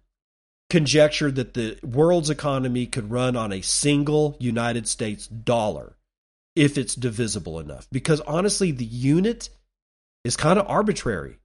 [0.69, 5.97] conjecture that the world's economy could run on a single United States dollar
[6.55, 7.89] if it's divisible enough.
[7.91, 9.49] Because honestly, the unit
[10.23, 11.40] is kind of arbitrary.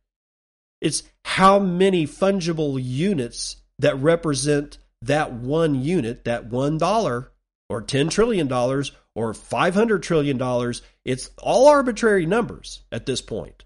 [0.81, 7.31] It's how many fungible units that represent that one unit, that one dollar,
[7.69, 10.73] or $10 trillion, or $500 trillion.
[11.03, 13.63] It's all arbitrary numbers at this point.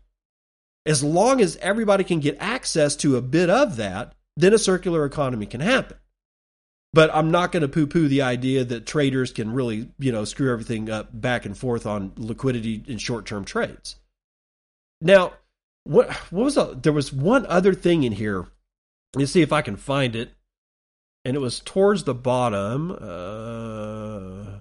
[0.86, 5.06] As long as everybody can get access to a bit of that, then a circular
[5.06, 5.98] economy can happen.
[6.94, 10.26] But I'm not going to poo poo the idea that traders can really, you know,
[10.26, 13.98] screw everything up back and forth on liquidity in short term trades.
[15.02, 15.34] Now,
[15.84, 18.48] what what was a, there was one other thing in here.
[19.16, 20.32] Let me see if I can find it.
[21.26, 22.92] And it was towards the bottom.
[22.92, 24.60] Uh,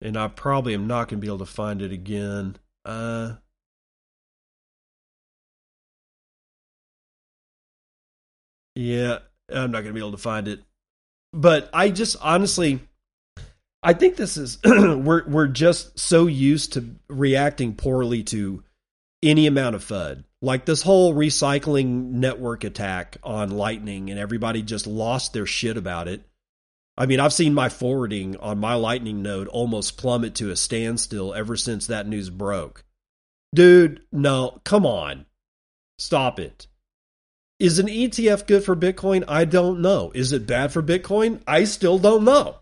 [0.00, 2.56] and I probably am not going to be able to find it again.
[2.84, 3.34] Uh,
[8.74, 10.60] yeah, I'm not going to be able to find it.
[11.32, 12.80] But I just honestly,
[13.82, 18.62] I think this is we're we're just so used to reacting poorly to
[19.22, 20.24] any amount of FUD.
[20.40, 26.08] Like this whole recycling network attack on Lightning, and everybody just lost their shit about
[26.08, 26.22] it.
[26.96, 31.32] I mean, I've seen my forwarding on my Lightning node almost plummet to a standstill
[31.32, 32.84] ever since that news broke.
[33.54, 35.26] Dude, no, come on.
[35.98, 36.66] Stop it.
[37.58, 39.24] Is an ETF good for Bitcoin?
[39.28, 40.10] I don't know.
[40.14, 41.40] Is it bad for Bitcoin?
[41.46, 42.56] I still don't know.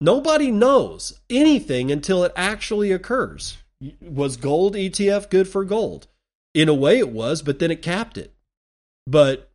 [0.00, 3.58] Nobody knows anything until it actually occurs
[4.00, 6.06] was gold ETF good for gold?
[6.52, 8.34] In a way, it was, but then it capped it.
[9.06, 9.50] But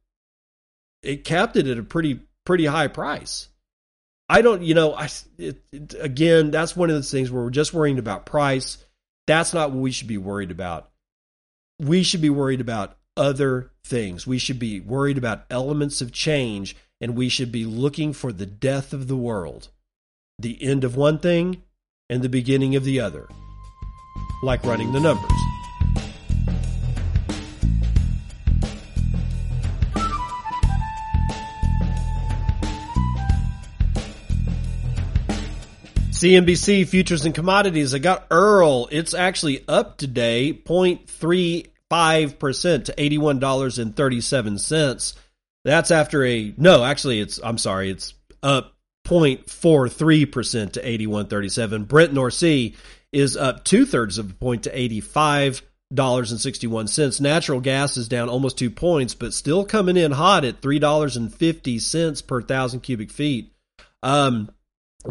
[1.04, 3.50] it capped it at a pretty pretty high price.
[4.28, 7.50] I don't, you know, I it, it, again, that's one of those things where we're
[7.52, 8.78] just worrying about price.
[9.28, 10.90] That's not what we should be worried about.
[11.80, 14.26] We should be worried about other things.
[14.26, 18.46] We should be worried about elements of change, and we should be looking for the
[18.46, 19.70] death of the world,
[20.40, 21.64] the end of one thing
[22.10, 23.28] and the beginning of the other.
[24.44, 25.32] Like running the numbers.
[36.26, 37.94] CNBC futures and commodities.
[37.94, 38.88] I got Earl.
[38.90, 45.16] It's actually up today, 0.35% to $81.37.
[45.66, 48.74] That's after a, no, actually it's, I'm sorry, it's up
[49.06, 51.88] 0.43% to 81.37.
[51.88, 52.76] Brent North Sea
[53.16, 55.62] is up two thirds of a point to 85
[55.94, 57.22] dollars and sixty one cents.
[57.22, 61.16] Natural gas is down almost two points, but still coming in hot at three dollars
[61.16, 63.54] and fifty cents per thousand cubic feet.
[64.04, 64.50] Um,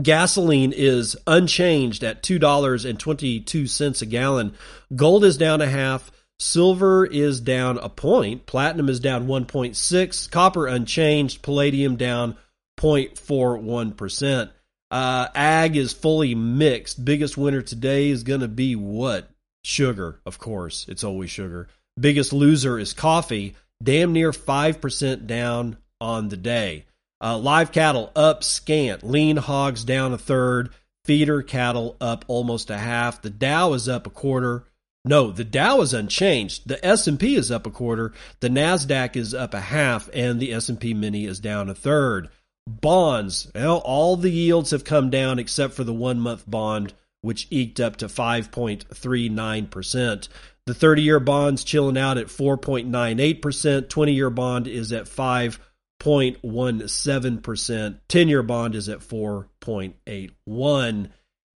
[0.01, 4.55] Gasoline is unchanged at $2.22 a gallon.
[4.95, 6.11] Gold is down a half.
[6.41, 8.45] Silver is down a point.
[8.45, 10.31] Platinum is down 1.6.
[10.33, 11.43] Copper unchanged.
[11.43, 12.37] Palladium down
[12.79, 14.51] 0.41%.
[14.95, 17.05] Uh, ag is fully mixed.
[17.05, 19.29] Biggest winner today is going to be what?
[19.65, 20.87] Sugar, of course.
[20.89, 21.67] It's always sugar.
[21.99, 26.85] Biggest loser is coffee, damn near 5% down on the day.
[27.21, 29.03] Uh, live cattle up scant.
[29.03, 30.71] Lean hogs down a third.
[31.05, 33.21] Feeder cattle up almost a half.
[33.21, 34.63] The Dow is up a quarter.
[35.05, 36.69] No, the Dow is unchanged.
[36.69, 38.13] The S&P is up a quarter.
[38.39, 42.29] The Nasdaq is up a half, and the S&P Mini is down a third.
[42.67, 47.79] Bonds, well, all the yields have come down except for the one-month bond, which eked
[47.81, 50.29] up to 5.39%.
[50.67, 53.89] The 30-year bond's chilling out at 4.98%.
[53.89, 55.61] 20-year bond is at 5.
[56.01, 57.99] 0.17%.
[58.09, 61.11] 10 year bond is at 4.81.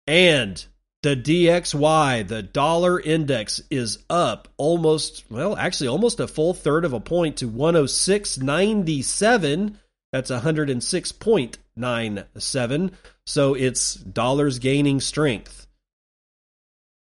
[0.08, 0.66] And
[1.02, 6.94] the DXY, the dollar index, is up almost, well, actually almost a full third of
[6.94, 9.78] a point to 106.97.
[10.16, 12.92] That's 106.97.
[13.26, 15.68] So it's dollars gaining strength.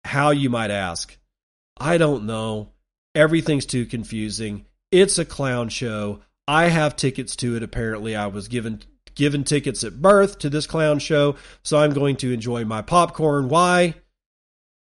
[0.04, 1.18] How, you might ask?
[1.76, 2.70] I don't know.
[3.16, 4.68] Everything's too confusing.
[4.92, 6.20] It's a clown show.
[6.48, 7.64] I have tickets to it.
[7.64, 8.84] Apparently, I was given
[9.16, 13.50] given tickets at birth to this clown show, so I'm going to enjoy my popcorn.
[13.50, 13.96] Why?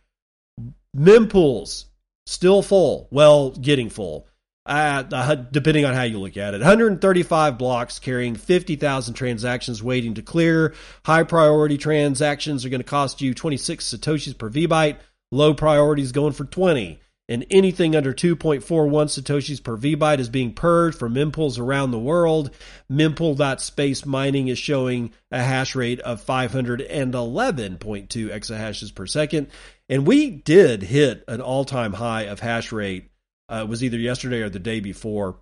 [0.97, 1.85] Mempools,
[2.25, 3.07] still full.
[3.11, 4.27] Well, getting full.
[4.67, 6.57] Uh, depending on how you look at it.
[6.57, 10.73] 135 blocks carrying 50,000 transactions waiting to clear.
[11.05, 14.97] High priority transactions are going to cost you 26 Satoshis per VByte.
[15.31, 16.99] Low priority is going for 20.
[17.29, 22.51] And anything under 2.41 Satoshis per VByte is being purged from mempools around the world.
[22.91, 29.47] Mempool.space mining is showing a hash rate of 511.2 exahashes per second.
[29.87, 33.09] And we did hit an all time high of hash rate.
[33.49, 35.39] Uh, it was either yesterday or the day before.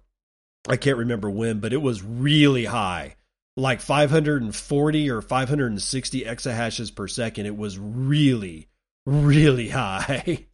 [0.67, 3.15] I can't remember when, but it was really high,
[3.55, 7.45] like 540 or 560 exahashes per second.
[7.45, 8.67] It was really,
[9.05, 10.45] really high.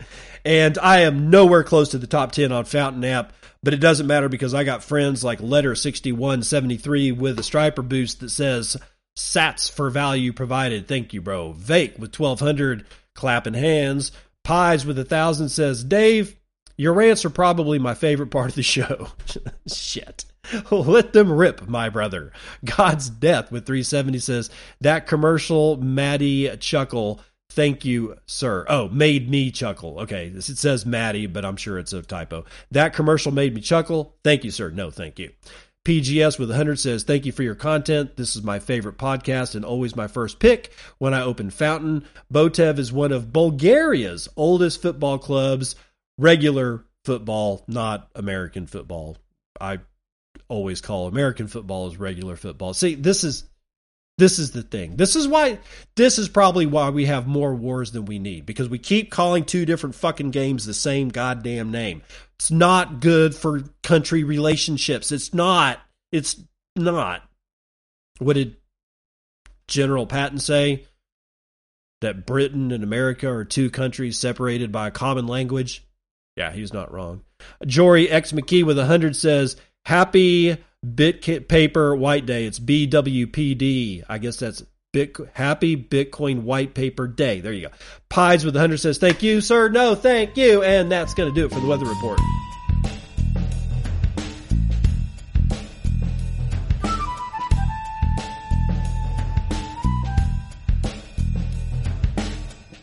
[0.44, 3.34] and I am nowhere close to the top 10 on Fountain App,
[3.64, 8.30] but it doesn't matter because I got friends like Letter6173 with a striper boost that
[8.32, 8.78] says
[9.18, 10.88] sats for value provided.
[10.88, 11.54] Thank you, bro.
[11.54, 12.86] Vake with 1200
[13.16, 14.12] clapping hands.
[14.44, 16.36] Pies with a thousand says, Dave,
[16.82, 19.10] your rants are probably my favorite part of the show.
[19.72, 20.26] Shit.
[20.72, 22.34] Let them rip, my brother.
[22.66, 24.50] God's death with 370 says,
[24.82, 27.22] that commercial Maddie chuckle.
[27.52, 28.66] Thank you, sir.
[28.68, 30.00] Oh, made me chuckle.
[30.00, 32.46] Okay, it says Maddie, but I'm sure it's a typo.
[32.72, 34.16] That commercial made me chuckle.
[34.24, 34.72] Thank you, sir.
[34.72, 35.30] No, thank you.
[35.86, 38.16] PGS with 100 says, Thank you for your content.
[38.16, 42.06] This is my favorite podcast and always my first pick when I open Fountain.
[42.34, 45.76] Botev is one of Bulgaria's oldest football clubs,
[46.22, 49.18] regular football, not American football.
[49.60, 49.80] I
[50.48, 52.74] always call American football as regular football.
[52.74, 53.46] See, this is
[54.18, 54.98] this is the thing.
[54.98, 55.58] This is why
[55.96, 59.46] this is probably why we have more wars than we need because we keep calling
[59.46, 62.04] two different fucking games the same goddamn name.
[62.36, 65.12] It's not good for country relationships.
[65.12, 65.80] It's not.
[66.12, 66.40] It's
[66.76, 67.24] not.
[68.20, 68.58] What did
[69.68, 70.86] General Patton say?
[72.02, 75.86] That Britain and America are two countries separated by a common language?
[76.36, 77.24] Yeah, he's not wrong.
[77.66, 80.58] Jory X McKee with 100 says, Happy
[80.96, 82.46] Bit Paper White Day.
[82.46, 84.04] It's BWPD.
[84.08, 84.64] I guess that's
[84.94, 87.42] Bit Happy Bitcoin White Paper Day.
[87.42, 87.74] There you go.
[88.10, 89.70] Pies with 100 says, Thank you, sir.
[89.70, 90.64] No, thank you.
[90.64, 92.20] And that's going to do it for the weather report.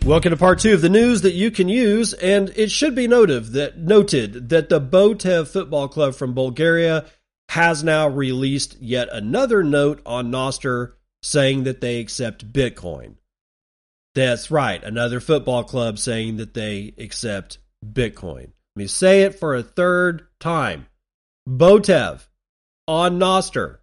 [0.08, 3.06] Welcome to part two of the news that you can use, and it should be
[3.06, 7.04] noted that noted that the Botev Football Club from Bulgaria
[7.50, 13.16] has now released yet another note on Nostr saying that they accept Bitcoin.
[14.14, 18.52] That's right, another football club saying that they accept Bitcoin.
[18.76, 20.86] Let me say it for a third time.
[21.46, 22.26] Botev
[22.86, 23.80] on Nostr,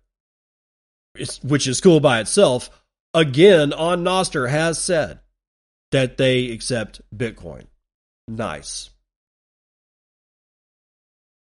[1.44, 2.72] which is cool by itself,
[3.14, 5.20] again on Nostr has said
[5.92, 7.68] that they accept Bitcoin.
[8.28, 8.90] Nice.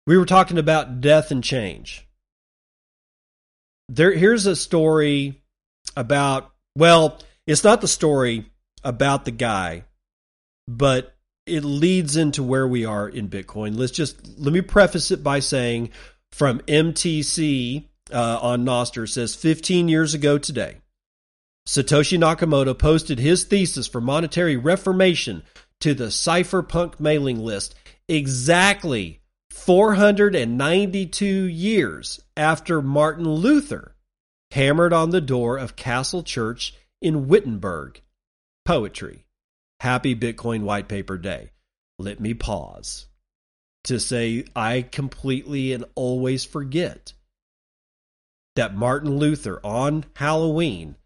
[0.07, 2.07] We were talking about death and change.
[3.89, 5.43] There here's a story
[5.97, 8.47] about well, it's not the story
[8.83, 9.85] about the guy,
[10.67, 11.15] but
[11.47, 13.77] it leads into where we are in Bitcoin.
[13.77, 15.91] Let's just let me preface it by saying
[16.33, 20.77] from MTC uh, on Nostr says 15 years ago today,
[21.67, 25.43] Satoshi Nakamoto posted his thesis for monetary reformation
[25.81, 27.75] to the cypherpunk mailing list
[28.09, 33.95] exactly 492 years after Martin Luther
[34.51, 38.01] hammered on the door of Castle Church in Wittenberg.
[38.65, 39.25] Poetry.
[39.81, 41.51] Happy Bitcoin White Paper Day.
[41.99, 43.07] Let me pause
[43.85, 47.13] to say I completely and always forget
[48.55, 50.97] that Martin Luther on Halloween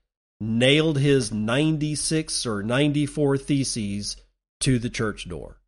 [0.40, 4.16] nailed his 96 or 94 theses
[4.60, 5.58] to the church door.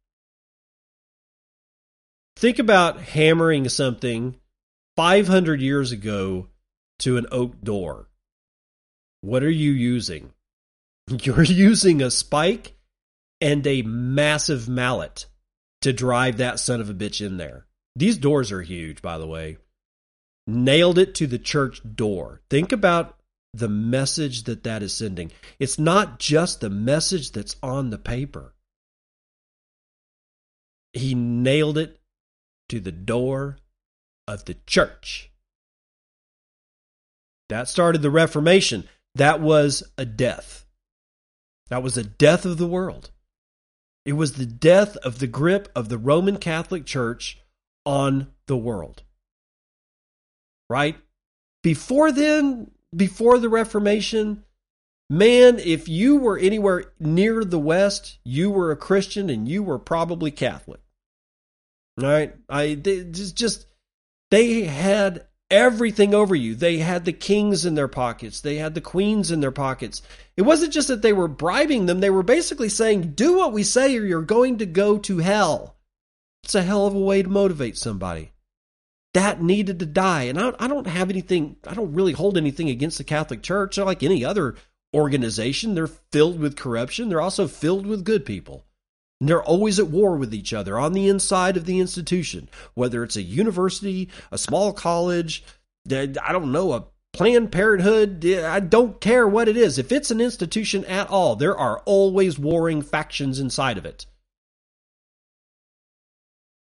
[2.37, 4.37] Think about hammering something
[4.97, 6.49] 500 years ago
[7.01, 8.09] to an oak door.
[9.21, 10.33] What are you using?
[11.09, 12.77] You're using a spike
[13.41, 15.27] and a massive mallet
[15.83, 17.67] to drive that son of a bitch in there.
[17.97, 19.59] These doors are huge, by the way.
[20.47, 22.41] Nailed it to the church door.
[22.49, 23.18] Think about
[23.55, 25.33] the message that that is sending.
[25.59, 28.55] It's not just the message that's on the paper.
[30.93, 31.99] He nailed it
[32.69, 33.59] to the door
[34.27, 35.31] of the church.
[37.49, 38.85] That started the Reformation.
[39.15, 40.67] That was a death.
[41.69, 43.11] That was a death of the world.
[44.05, 47.39] It was the death of the grip of the Roman Catholic Church
[47.85, 49.03] on the world.
[50.71, 50.97] Right?
[51.63, 54.45] Before then, before the Reformation,
[55.11, 59.79] man, if you were anywhere near the West, you were a Christian and you were
[59.79, 60.81] probably Catholic.
[61.97, 62.35] Right?
[62.49, 63.67] I they, just just
[64.31, 66.55] they had everything over you.
[66.55, 68.41] They had the kings in their pockets.
[68.41, 70.03] They had the queens in their pockets.
[70.37, 72.01] It wasn't just that they were bribing them.
[72.01, 75.77] They were basically saying, "Do what we say, or you're going to go to hell."
[76.45, 78.33] It's a hell of a way to motivate somebody
[79.15, 80.25] that needed to die.
[80.25, 83.79] And I, I don't have anything, I don't really hold anything against the Catholic Church.
[83.79, 84.57] Like any other
[84.95, 85.75] organization.
[85.75, 87.09] They're filled with corruption.
[87.09, 88.65] They're also filled with good people.
[89.21, 93.03] And they're always at war with each other on the inside of the institution, whether
[93.03, 95.45] it's a university, a small college,
[95.91, 98.25] I don't know, a Planned Parenthood.
[98.25, 99.79] I don't care what it is.
[99.79, 104.07] If it's an institution at all, there are always warring factions inside of it.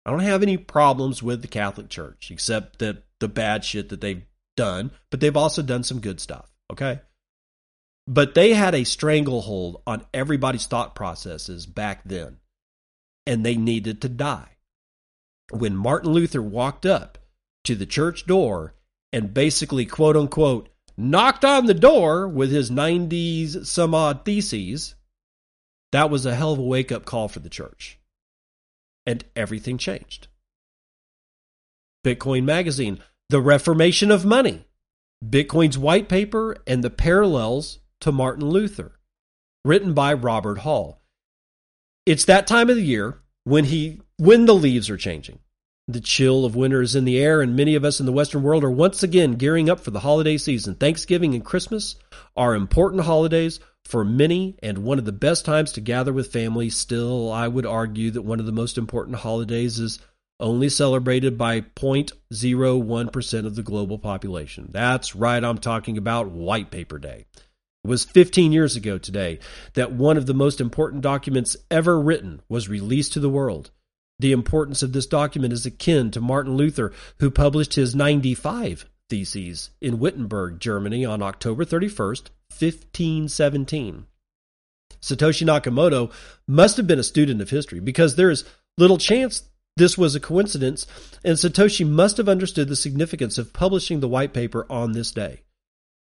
[0.08, 4.00] I don't have any problems with the Catholic Church, except that the bad shit that
[4.00, 4.24] they've
[4.56, 7.00] done, but they've also done some good stuff, okay?
[8.06, 12.38] But they had a stranglehold on everybody's thought processes back then,
[13.26, 14.56] and they needed to die.
[15.50, 17.18] When Martin Luther walked up
[17.64, 18.72] to the church door
[19.12, 24.94] and basically, quote unquote, knocked on the door with his 90s some odd theses,
[25.92, 27.97] that was a hell of a wake up call for the church
[29.08, 30.28] and everything changed.
[32.04, 33.00] Bitcoin Magazine,
[33.30, 34.66] The Reformation of Money,
[35.24, 39.00] Bitcoin's white paper, and the parallels to Martin Luther,
[39.64, 41.00] written by Robert Hall.
[42.04, 45.38] It's that time of the year when he when the leaves are changing.
[45.86, 48.42] The chill of winter is in the air, and many of us in the Western
[48.42, 50.74] world are once again gearing up for the holiday season.
[50.74, 51.96] Thanksgiving and Christmas
[52.36, 56.68] are important holidays for many and one of the best times to gather with family.
[56.68, 59.98] Still, I would argue that one of the most important holidays is
[60.38, 64.68] only celebrated by 0.01% of the global population.
[64.70, 67.24] That's right, I'm talking about White Paper Day.
[67.82, 69.38] It was 15 years ago today
[69.72, 73.70] that one of the most important documents ever written was released to the world.
[74.18, 79.70] The importance of this document is akin to Martin Luther, who published his 95 Theses
[79.80, 84.06] in Wittenberg, Germany on October 31st, 1517.
[85.00, 86.12] Satoshi Nakamoto
[86.46, 88.44] must have been a student of history because there is
[88.76, 89.42] little chance
[89.78, 90.86] this was a coincidence,
[91.24, 95.42] and Satoshi must have understood the significance of publishing the white paper on this day.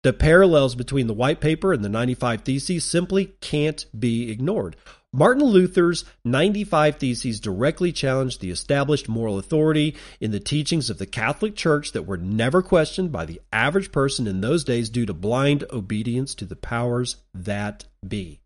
[0.05, 4.75] The parallels between the white paper and the 95 Theses simply can't be ignored.
[5.11, 11.07] Martin Luther's 95 Theses directly challenged the established moral authority in the teachings of the
[11.07, 15.13] Catholic Church that were never questioned by the average person in those days due to
[15.15, 18.41] blind obedience to the powers that be.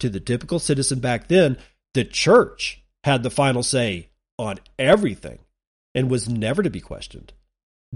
[0.00, 1.56] To the typical citizen back then,
[1.94, 5.38] the church had the final say on everything
[5.94, 7.32] and was never to be questioned.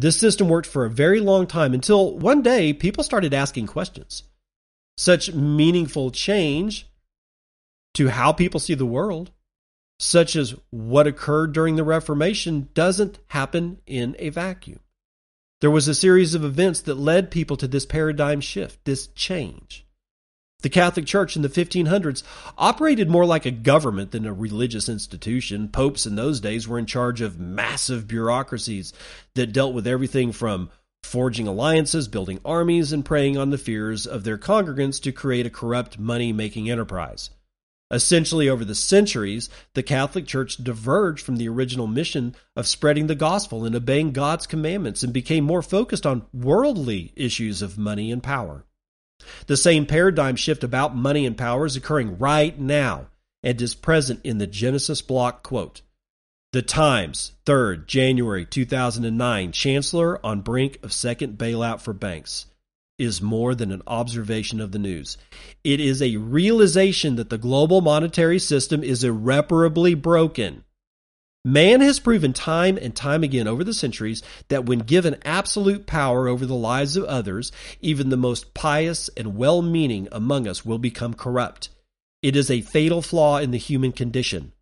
[0.00, 4.22] This system worked for a very long time until one day people started asking questions.
[4.96, 6.86] Such meaningful change
[7.94, 9.32] to how people see the world,
[9.98, 14.78] such as what occurred during the Reformation, doesn't happen in a vacuum.
[15.60, 19.84] There was a series of events that led people to this paradigm shift, this change.
[20.60, 22.24] The Catholic Church in the 1500s
[22.58, 25.68] operated more like a government than a religious institution.
[25.68, 28.92] Popes in those days were in charge of massive bureaucracies
[29.34, 30.70] that dealt with everything from
[31.04, 35.50] forging alliances, building armies, and preying on the fears of their congregants to create a
[35.50, 37.30] corrupt money making enterprise.
[37.92, 43.14] Essentially, over the centuries, the Catholic Church diverged from the original mission of spreading the
[43.14, 48.24] gospel and obeying God's commandments and became more focused on worldly issues of money and
[48.24, 48.64] power.
[49.46, 53.06] The same paradigm shift about money and power is occurring right now
[53.42, 55.80] and is present in the Genesis block quote.
[56.52, 62.46] The Times, 3rd January 2009, Chancellor on brink of second bailout for banks
[62.98, 65.18] is more than an observation of the news.
[65.62, 70.64] It is a realization that the global monetary system is irreparably broken.
[71.50, 76.28] Man has proven time and time again over the centuries that when given absolute power
[76.28, 80.76] over the lives of others, even the most pious and well meaning among us will
[80.76, 81.70] become corrupt.
[82.22, 84.52] It is a fatal flaw in the human condition.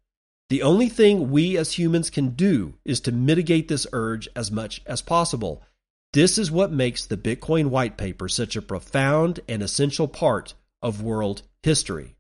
[0.49, 4.81] The only thing we as humans can do is to mitigate this urge as much
[4.87, 5.65] as possible.
[6.13, 11.03] This is what makes the Bitcoin white paper such a profound and essential part of
[11.03, 12.15] world history.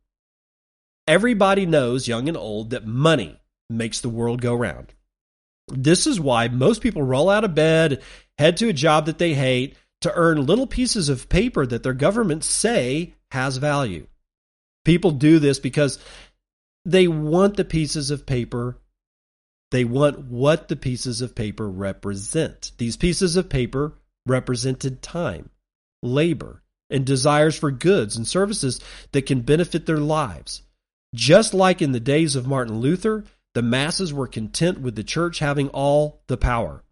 [1.06, 3.38] Everybody knows, young and old, that money
[3.68, 4.92] makes the world go round.
[5.68, 8.02] This is why most people roll out of bed,
[8.38, 11.94] head to a job that they hate to earn little pieces of paper that their
[11.94, 14.06] governments say has value.
[14.84, 15.98] People do this because
[16.84, 18.78] they want the pieces of paper
[19.70, 22.72] they want what the pieces of paper represent.
[22.78, 23.94] These pieces of paper
[24.24, 25.50] represented time,
[26.02, 28.80] labor, and desires for goods and services
[29.12, 30.62] that can benefit their lives.
[31.14, 33.24] Just like in the days of Martin Luther,
[33.56, 36.84] the masses were content with the church having all the power.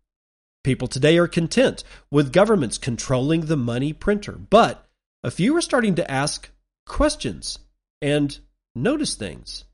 [0.62, 4.89] People today are content with governments controlling the money printer, but
[5.23, 6.49] a few are starting to ask
[6.87, 7.59] questions
[8.01, 8.39] and
[8.75, 9.65] notice things.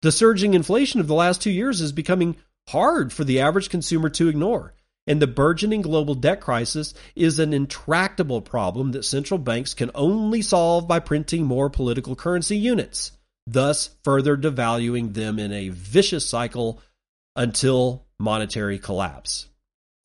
[0.00, 2.34] The surging inflation of the last two years is becoming
[2.70, 4.74] hard for the average consumer to ignore.
[5.06, 10.42] And the burgeoning global debt crisis is an intractable problem that central banks can only
[10.42, 13.12] solve by printing more political currency units,
[13.46, 16.80] thus further devaluing them in a vicious cycle
[17.36, 19.48] until monetary collapse.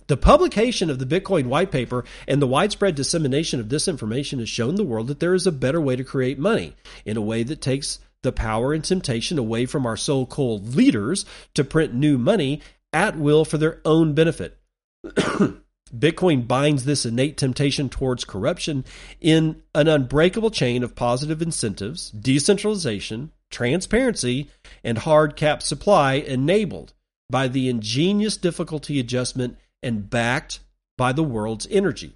[0.08, 4.48] The publication of the Bitcoin white paper and the widespread dissemination of this information has
[4.48, 6.76] shown the world that there is a better way to create money
[7.06, 11.26] in a way that takes the power and temptation away from our so called leaders
[11.54, 12.62] to print new money
[12.94, 14.58] at will for their own benefit.
[15.90, 18.86] Bitcoin binds this innate temptation towards corruption
[19.22, 24.50] in an unbreakable chain of positive incentives, decentralization, transparency,
[24.84, 26.94] and hard cap supply enabled
[27.30, 30.60] by the ingenious difficulty adjustment and backed
[30.98, 32.16] by the world's energy.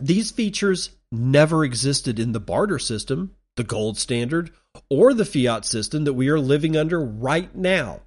[0.00, 4.50] These features never existed in the barter system, the gold standard,
[4.88, 8.00] or the fiat system that we are living under right now.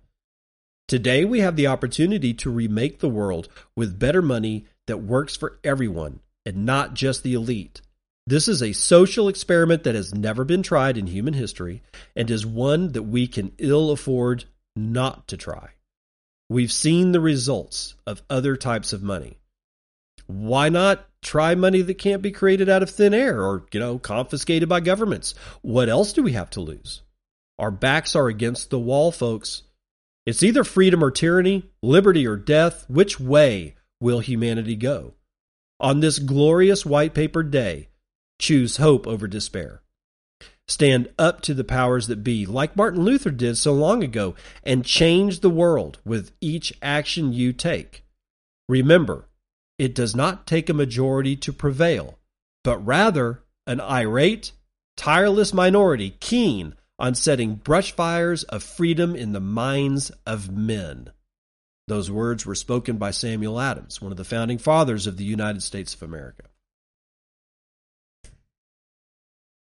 [0.88, 5.60] Today, we have the opportunity to remake the world with better money that works for
[5.64, 7.82] everyone and not just the elite.
[8.28, 11.82] This is a social experiment that has never been tried in human history
[12.16, 15.70] and is one that we can ill afford not to try.
[16.50, 19.40] We've seen the results of other types of money.
[20.28, 23.98] Why not try money that can't be created out of thin air or, you know,
[23.98, 25.34] confiscated by governments?
[25.62, 27.02] What else do we have to lose?
[27.58, 29.64] Our backs are against the wall, folks.
[30.26, 32.86] It's either freedom or tyranny, liberty or death.
[32.90, 35.14] Which way will humanity go?
[35.80, 37.90] On this glorious white paper day,
[38.40, 39.82] choose hope over despair.
[40.68, 44.84] Stand up to the powers that be, like Martin Luther did so long ago, and
[44.84, 48.04] change the world with each action you take.
[48.68, 49.30] Remember,
[49.78, 52.18] it does not take a majority to prevail,
[52.64, 54.54] but rather an irate,
[54.98, 61.12] tireless minority keen on setting brush fires of freedom in the minds of men.
[61.88, 65.62] Those words were spoken by Samuel Adams, one of the founding fathers of the United
[65.62, 66.44] States of America.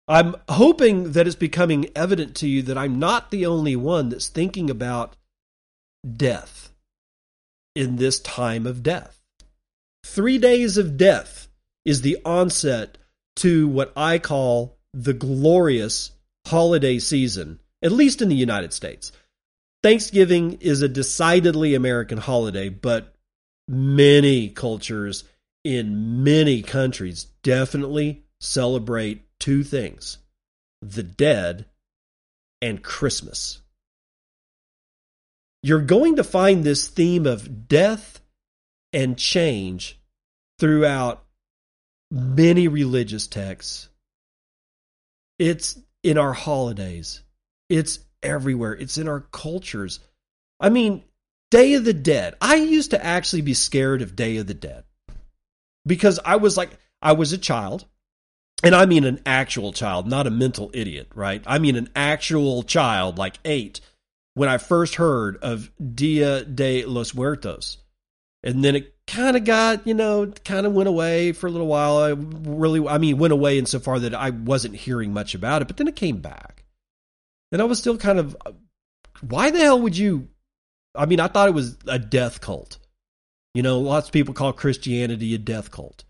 [0.07, 4.27] I'm hoping that it's becoming evident to you that I'm not the only one that's
[4.27, 5.15] thinking about
[6.15, 6.71] death
[7.75, 9.19] in this time of death.
[10.03, 11.47] Three days of death
[11.83, 12.97] is the onset
[13.37, 16.11] to what I call the glorious
[16.45, 19.11] holiday season, at least in the United States.
[19.83, 23.15] Thanksgiving is a decidedly American holiday, but
[23.67, 25.23] many cultures
[25.63, 30.19] in many countries definitely celebrate two things
[30.81, 31.65] the dead
[32.61, 33.61] and Christmas.
[35.63, 38.21] You're going to find this theme of death
[38.93, 39.99] and change
[40.59, 41.25] throughout
[42.11, 43.89] many religious texts.
[45.39, 47.23] It's in our holidays.
[47.67, 48.73] It's everywhere.
[48.73, 49.99] It's in our cultures.
[50.59, 51.03] I mean,
[51.49, 52.35] Day of the Dead.
[52.39, 54.83] I used to actually be scared of Day of the Dead
[55.83, 56.69] because I was like,
[57.01, 57.85] I was a child.
[58.63, 61.43] And I mean an actual child, not a mental idiot, right?
[61.45, 63.81] I mean an actual child, like eight,
[64.35, 67.77] when I first heard of Dia de los Muertos.
[68.45, 71.67] And then it kind of got, you know, kind of went away for a little
[71.67, 71.97] while.
[71.97, 75.77] I really, I mean, went away insofar that I wasn't hearing much about it, but
[75.77, 76.63] then it came back.
[77.51, 78.37] And I was still kind of,
[79.21, 80.29] why the hell would you?
[80.93, 82.77] I mean, I thought it was a death cult.
[83.55, 86.03] You know, lots of people call Christianity a death cult.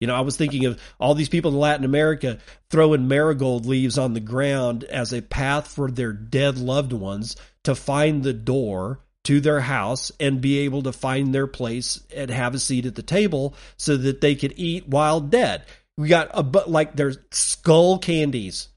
[0.00, 2.38] You know, I was thinking of all these people in Latin America
[2.70, 7.74] throwing marigold leaves on the ground as a path for their dead loved ones to
[7.74, 12.54] find the door to their house and be able to find their place and have
[12.54, 15.64] a seat at the table so that they could eat while dead.
[15.98, 18.68] We got a but like there's skull candies,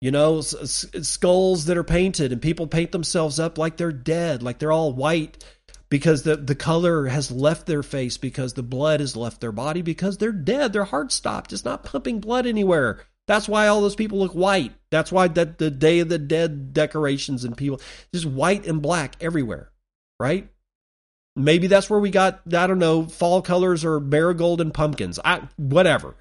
[0.00, 4.60] you know, skulls that are painted and people paint themselves up like they're dead, like
[4.60, 5.42] they're all white
[5.88, 9.82] because the the color has left their face because the blood has left their body
[9.82, 10.72] because they're dead.
[10.72, 11.52] Their heart stopped.
[11.52, 13.02] It's not pumping blood anywhere.
[13.26, 14.72] That's why all those people look white.
[14.90, 17.80] That's why that the Day of the Dead decorations and people
[18.12, 19.72] just white and black everywhere
[20.18, 20.48] right?
[21.34, 25.20] Maybe that's where we got, I don't know, fall colors or marigold and pumpkins.
[25.24, 26.14] I, whatever.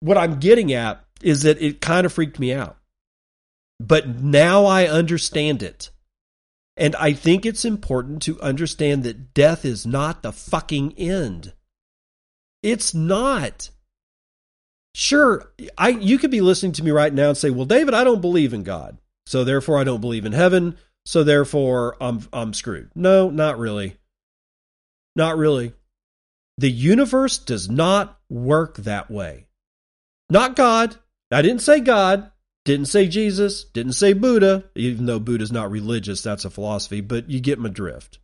[0.00, 2.78] What I'm getting at is that it kind of freaked me out.
[3.78, 5.90] But now I understand it.
[6.76, 11.52] And I think it's important to understand that death is not the fucking end.
[12.62, 13.70] It's not.
[14.94, 18.02] Sure, I you could be listening to me right now and say, "Well, David, I
[18.02, 18.98] don't believe in God.
[19.26, 22.90] So therefore I don't believe in heaven so therefore I'm I'm screwed.
[22.94, 23.96] No, not really.
[25.16, 25.72] Not really.
[26.58, 29.46] The universe does not work that way.
[30.28, 30.96] Not God.
[31.30, 32.30] I didn't say God.
[32.64, 33.64] Didn't say Jesus.
[33.64, 36.22] Didn't say Buddha, even though Buddha's not religious.
[36.22, 38.18] That's a philosophy, but you get my drift.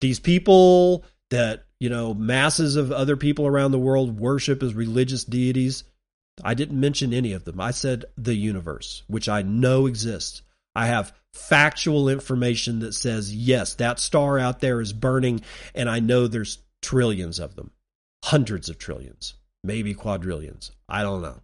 [0.00, 5.24] These people that, you know, masses of other people around the world worship as religious
[5.24, 5.84] deities,
[6.44, 7.60] I didn't mention any of them.
[7.60, 10.42] I said the universe, which I know exists.
[10.74, 15.42] I have factual information that says, yes, that star out there is burning,
[15.74, 17.70] and I know there's trillions of them,
[18.24, 20.72] hundreds of trillions, maybe quadrillions.
[20.88, 21.40] I don't know.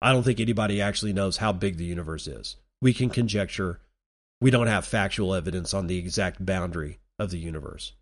[0.00, 2.56] I don't think anybody actually knows how big the universe is.
[2.80, 3.80] We can conjecture.
[4.40, 7.92] We don't have factual evidence on the exact boundary of the universe.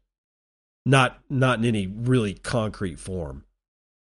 [0.87, 3.45] Not not in any really concrete form.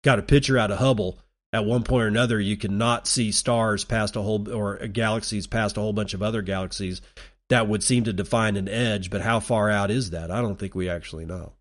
[0.04, 1.18] Got a picture out of Hubble
[1.56, 5.78] at one point or another you cannot see stars past a whole or galaxies past
[5.78, 7.02] a whole bunch of other galaxies
[7.48, 10.32] that would seem to define an edge but how far out is that?
[10.32, 11.54] I don't think we actually know.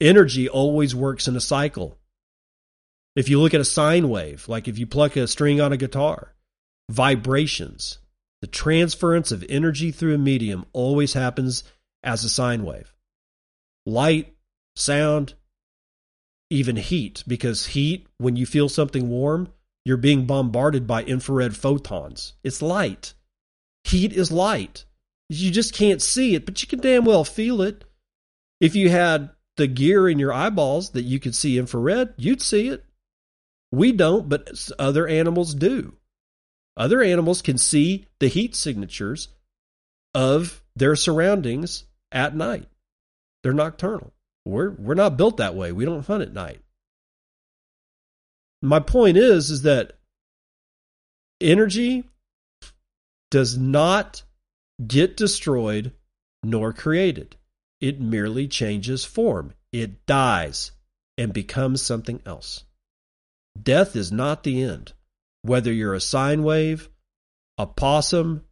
[0.00, 1.98] Energy always works in a cycle.
[3.14, 5.76] If you look at a sine wave like if you pluck a string on a
[5.76, 6.34] guitar
[6.88, 7.98] vibrations
[8.40, 11.64] the transference of energy through a medium always happens
[12.02, 12.94] as a sine wave.
[13.84, 14.34] Light,
[14.74, 15.34] sound,
[16.52, 19.48] even heat, because heat, when you feel something warm,
[19.84, 22.34] you're being bombarded by infrared photons.
[22.44, 23.14] It's light.
[23.84, 24.84] Heat is light.
[25.28, 27.84] You just can't see it, but you can damn well feel it.
[28.60, 32.68] If you had the gear in your eyeballs that you could see infrared, you'd see
[32.68, 32.84] it.
[33.72, 35.96] We don't, but other animals do.
[36.76, 39.28] Other animals can see the heat signatures
[40.14, 42.68] of their surroundings at night.
[43.42, 44.12] They're nocturnal.
[44.44, 45.72] We're we're not built that way.
[45.72, 46.60] We don't hunt at night.
[48.60, 49.98] My point is is that
[51.40, 52.04] energy
[53.30, 54.22] does not
[54.86, 55.92] get destroyed
[56.42, 57.36] nor created.
[57.80, 59.54] It merely changes form.
[59.72, 60.72] It dies
[61.18, 62.64] and becomes something else.
[63.60, 64.92] Death is not the end.
[65.42, 66.88] Whether you're a sine wave,
[67.58, 68.44] a possum,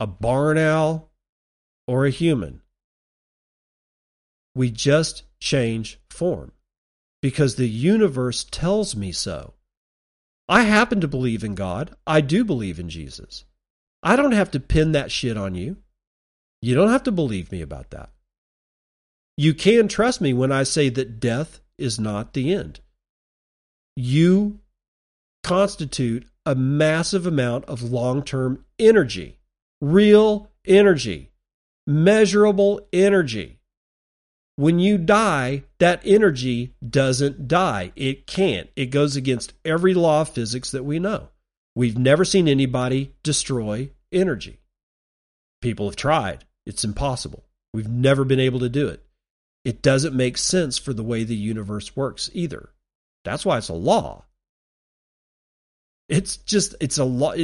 [0.00, 1.10] a barn owl,
[1.86, 2.60] or a human,
[4.54, 6.52] we just change form
[7.20, 9.54] because the universe tells me so.
[10.48, 11.96] I happen to believe in God.
[12.06, 13.44] I do believe in Jesus.
[14.02, 15.78] I don't have to pin that shit on you.
[16.60, 18.10] You don't have to believe me about that.
[19.36, 22.80] You can trust me when I say that death is not the end.
[23.96, 24.60] You
[25.42, 29.38] constitute a massive amount of long term energy,
[29.80, 31.30] real energy,
[31.86, 33.58] measurable energy.
[34.56, 37.92] When you die, that energy doesn't die.
[37.96, 38.70] It can't.
[38.76, 41.28] It goes against every law of physics that we know.
[41.74, 44.60] We've never seen anybody destroy energy.
[45.60, 46.44] People have tried.
[46.66, 47.44] It's impossible.
[47.72, 49.04] We've never been able to do it.
[49.64, 52.70] It doesn't make sense for the way the universe works either.
[53.24, 54.24] That's why it's a law.
[56.08, 57.34] It's just it's a law.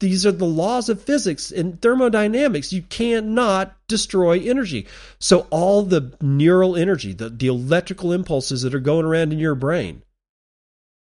[0.00, 2.72] These are the laws of physics and thermodynamics.
[2.72, 4.86] You cannot destroy energy.
[5.18, 9.54] So all the neural energy, the, the electrical impulses that are going around in your
[9.54, 10.02] brain,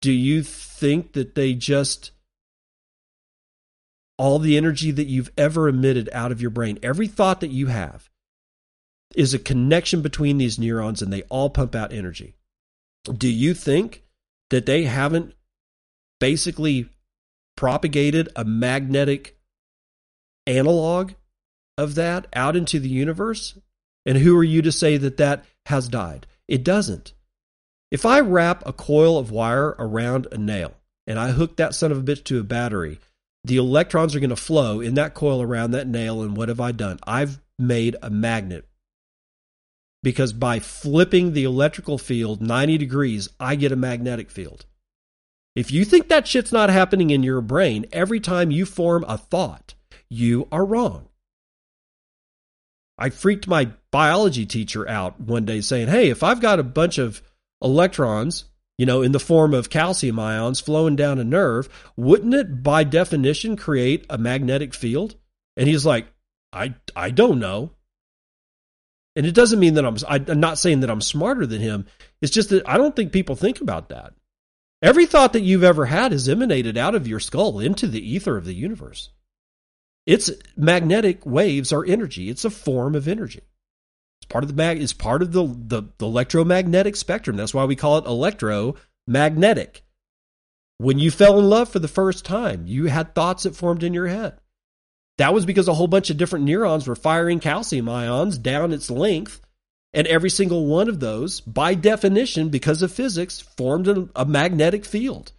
[0.02, 2.12] do you think that they just
[4.18, 7.68] all the energy that you've ever emitted out of your brain, every thought that you
[7.68, 8.10] have,
[9.16, 12.36] is a connection between these neurons and they all pump out energy.
[13.04, 14.04] Do you think
[14.50, 15.34] that they haven't
[16.20, 16.90] basically
[17.56, 19.38] propagated a magnetic
[20.46, 21.14] analog
[21.78, 23.58] of that out into the universe?
[24.06, 26.28] And who are you to say that that has died?
[26.48, 27.14] It doesn't.
[27.92, 30.74] If I wrap a coil of wire around a nail
[31.06, 33.00] and I hook that son of a bitch to a battery,
[33.44, 36.22] the electrons are going to flow in that coil around that nail.
[36.22, 37.00] And what have I done?
[37.06, 38.66] I've made a magnet.
[40.04, 44.66] Because by flipping the electrical field 90 degrees, I get a magnetic field.
[45.58, 49.18] If you think that shit's not happening in your brain every time you form a
[49.18, 49.74] thought,
[50.08, 51.08] you are wrong.
[52.96, 57.00] I freaked my biology teacher out one day saying, Hey, if I've got a bunch
[57.00, 57.24] of
[57.60, 58.46] electrons,
[58.78, 62.84] you know, in the form of calcium ions flowing down a nerve, wouldn't it by
[62.84, 65.16] definition create a magnetic field?
[65.56, 66.06] And he's like,
[66.54, 67.72] I, I don't know.
[69.16, 71.88] And it doesn't mean that I'm, I'm not saying that I'm smarter than him.
[72.22, 74.14] It's just that I don't think people think about that.
[74.82, 78.38] Every thought that you've ever had has emanated out of your skull into the ether
[78.38, 79.10] of the universe.
[80.06, 82.30] Its magnetic waves are energy.
[82.30, 83.42] It's a form of energy.
[84.22, 84.82] It's part of the mag.
[84.82, 87.38] It's part of the, the, the electromagnetic spectrum.
[87.38, 89.84] That's why we call it electromagnetic.
[90.78, 93.96] When you fell in love for the first time, you had thoughts that formed in
[93.96, 94.40] your head.
[95.18, 98.92] That was because a whole bunch of different neurons were firing calcium ions down its
[98.92, 99.42] length
[99.94, 104.86] and every single one of those, by definition, because of physics, formed a, a magnetic
[104.86, 105.32] field.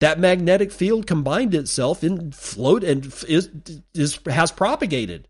[0.00, 3.48] That magnetic field combined itself and float and is,
[3.94, 5.28] is has propagated.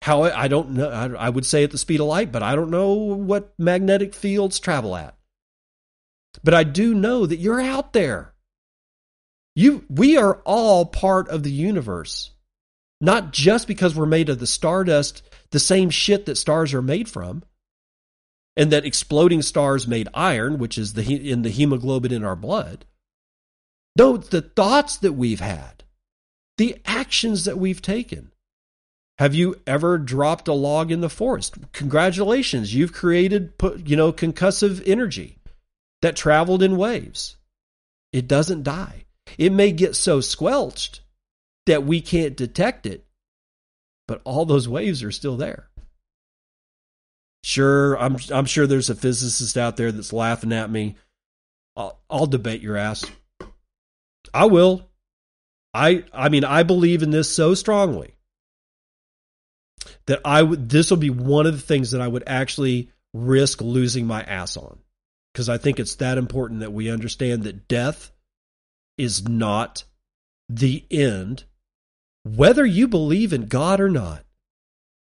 [0.00, 0.88] How I don't know.
[0.88, 4.14] I, I would say at the speed of light, but I don't know what magnetic
[4.14, 5.16] fields travel at.
[6.42, 8.34] But I do know that you're out there.
[9.54, 12.32] You, we are all part of the universe,
[13.00, 17.08] not just because we're made of the stardust, the same shit that stars are made
[17.08, 17.44] from
[18.56, 22.84] and that exploding stars made iron, which is the in the hemoglobin in our blood.
[23.96, 25.84] No, the thoughts that we've had,
[26.56, 28.30] the actions that we've taken.
[29.18, 31.56] Have you ever dropped a log in the forest?
[31.72, 33.52] Congratulations, you've created
[33.84, 35.38] you know concussive energy
[36.02, 37.36] that traveled in waves.
[38.12, 39.04] It doesn't die.
[39.38, 41.00] It may get so squelched
[41.66, 43.06] that we can't detect it,
[44.06, 45.68] but all those waves are still there.
[47.44, 50.96] Sure, I'm I'm sure there's a physicist out there that's laughing at me.
[51.76, 53.04] I'll, I'll debate your ass.
[54.32, 54.88] I will.
[55.74, 58.14] I I mean I believe in this so strongly
[60.06, 63.60] that I would this will be one of the things that I would actually risk
[63.60, 64.78] losing my ass on
[65.34, 68.10] because I think it's that important that we understand that death
[68.96, 69.84] is not
[70.48, 71.44] the end
[72.22, 74.23] whether you believe in God or not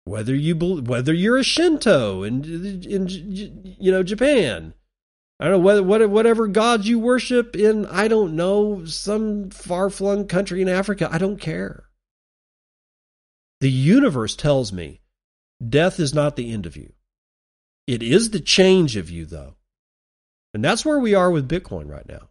[0.04, 2.44] whether you whether you're a Shinto in
[2.84, 4.74] in you know Japan
[5.38, 10.62] I don't know whether whatever gods you worship in I don't know some far-flung country
[10.62, 11.90] in Africa I don't care
[13.60, 15.00] the universe tells me
[15.66, 16.94] death is not the end of you.
[17.86, 19.56] It is the change of you, though.
[20.54, 22.28] And that's where we are with Bitcoin right now.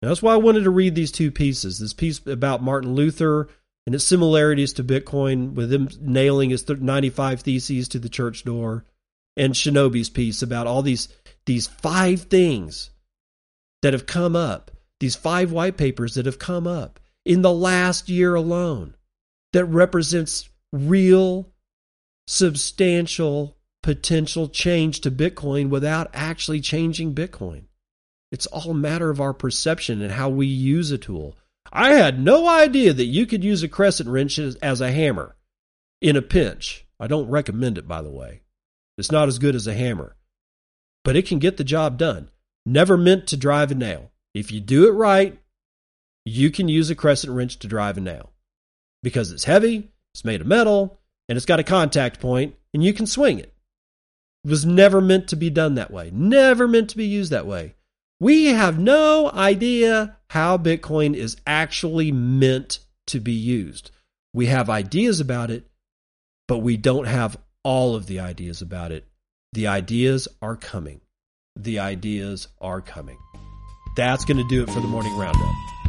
[0.00, 3.48] that's why I wanted to read these two pieces this piece about Martin Luther
[3.86, 8.84] and its similarities to Bitcoin, with him nailing his 95 theses to the church door,
[9.36, 11.08] and Shinobi's piece about all these,
[11.46, 12.90] these five things
[13.82, 18.08] that have come up, these five white papers that have come up in the last
[18.08, 18.94] year alone
[19.52, 21.52] that represents real,
[22.26, 27.64] substantial potential change to Bitcoin without actually changing Bitcoin.
[28.30, 31.36] It's all a matter of our perception and how we use a tool.
[31.72, 35.36] I had no idea that you could use a crescent wrench as, a hammer
[36.00, 36.86] in a pinch.
[36.98, 38.42] I don't recommend it, by the way.
[38.98, 40.16] It's not as good as a hammer,
[41.04, 42.30] but it can get the job done.
[42.66, 44.10] Never meant to drive a nail.
[44.34, 45.38] If you do it right,
[46.24, 48.32] you can use a crescent wrench to drive a nail
[49.02, 50.98] because it's heavy, it's made of metal,
[51.28, 53.54] and it's got a contact point, and you can swing it.
[54.44, 57.46] It was never meant to be done that way, never meant to be used that
[57.46, 57.74] way.
[58.20, 63.90] We have no idea how Bitcoin is actually meant to be used.
[64.34, 65.66] We have ideas about it,
[66.46, 69.06] but we don't have all of the ideas about it.
[69.54, 71.00] The ideas are coming.
[71.56, 73.16] The ideas are coming.
[73.96, 75.79] That's going to do it for the morning roundup.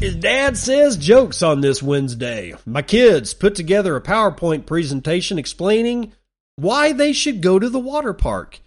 [0.00, 2.54] His dad says jokes on this Wednesday.
[2.66, 6.12] My kids put together a PowerPoint presentation explaining
[6.56, 8.60] why they should go to the water park.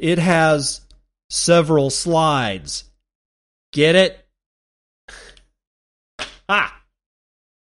[0.00, 0.80] It has
[1.30, 2.84] several slides.
[3.72, 4.26] Get it?
[6.48, 6.80] ah.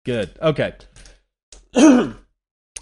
[0.05, 0.31] Good.
[0.41, 0.75] Okay.
[1.75, 2.13] I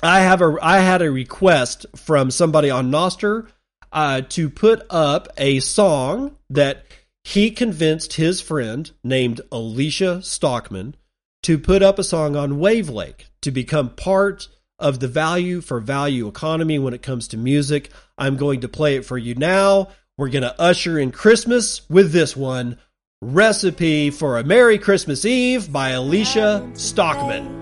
[0.02, 3.48] have a I had a request from somebody on Nostr
[3.92, 6.86] uh, to put up a song that
[7.24, 10.96] he convinced his friend named Alicia Stockman
[11.44, 14.48] to put up a song on Wavlake to become part
[14.80, 17.90] of the value for value economy when it comes to music.
[18.18, 19.90] I'm going to play it for you now.
[20.18, 22.78] We're going to usher in Christmas with this one
[23.22, 27.62] Recipe for a Merry Christmas Eve by Alicia Stockman.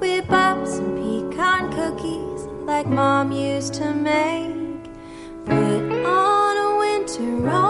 [0.00, 4.84] We pop some pecan cookies like mom used to make.
[5.44, 7.69] Put on a winter romance.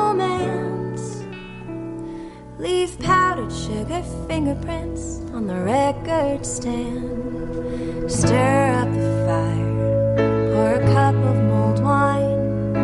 [2.60, 8.10] Leave powdered sugar fingerprints on the record stand.
[8.10, 12.76] Stir up the fire, pour a cup of mulled wine.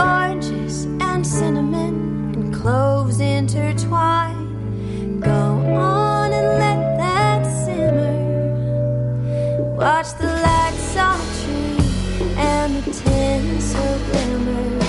[0.00, 5.18] Oranges and cinnamon and cloves intertwine.
[5.18, 8.54] Go on and let that simmer.
[9.74, 11.76] Watch the lights the tree
[12.36, 14.87] and the tinsel glimmer.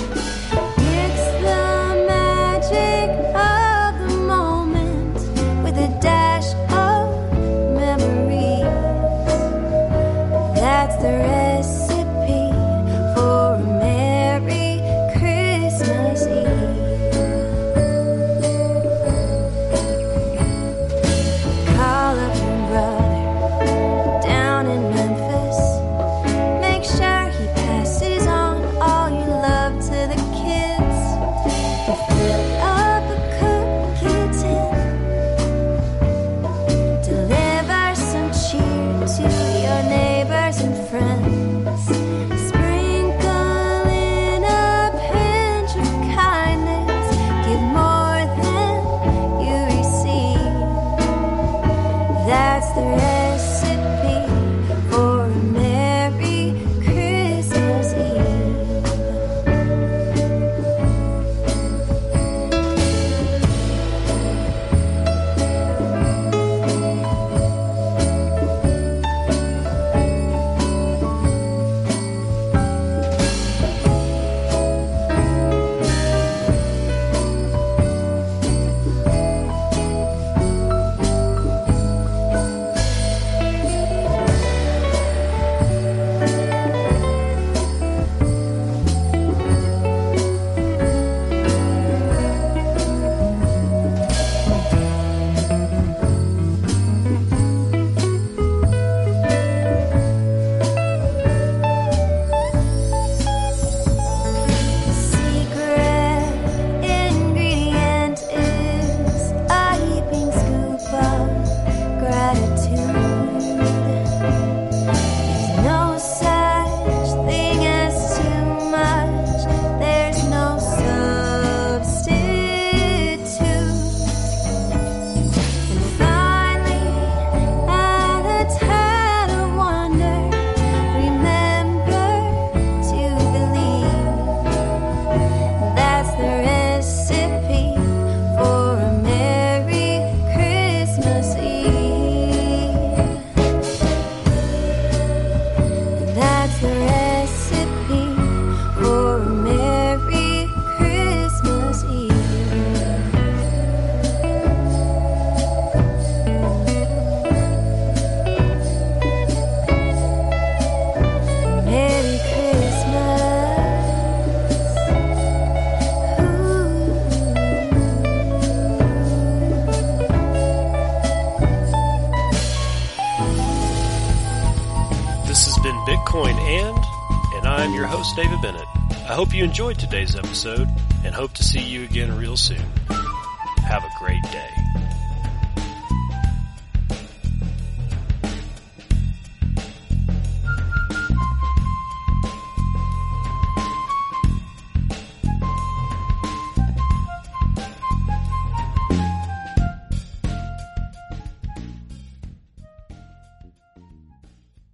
[179.40, 180.68] You enjoyed today's episode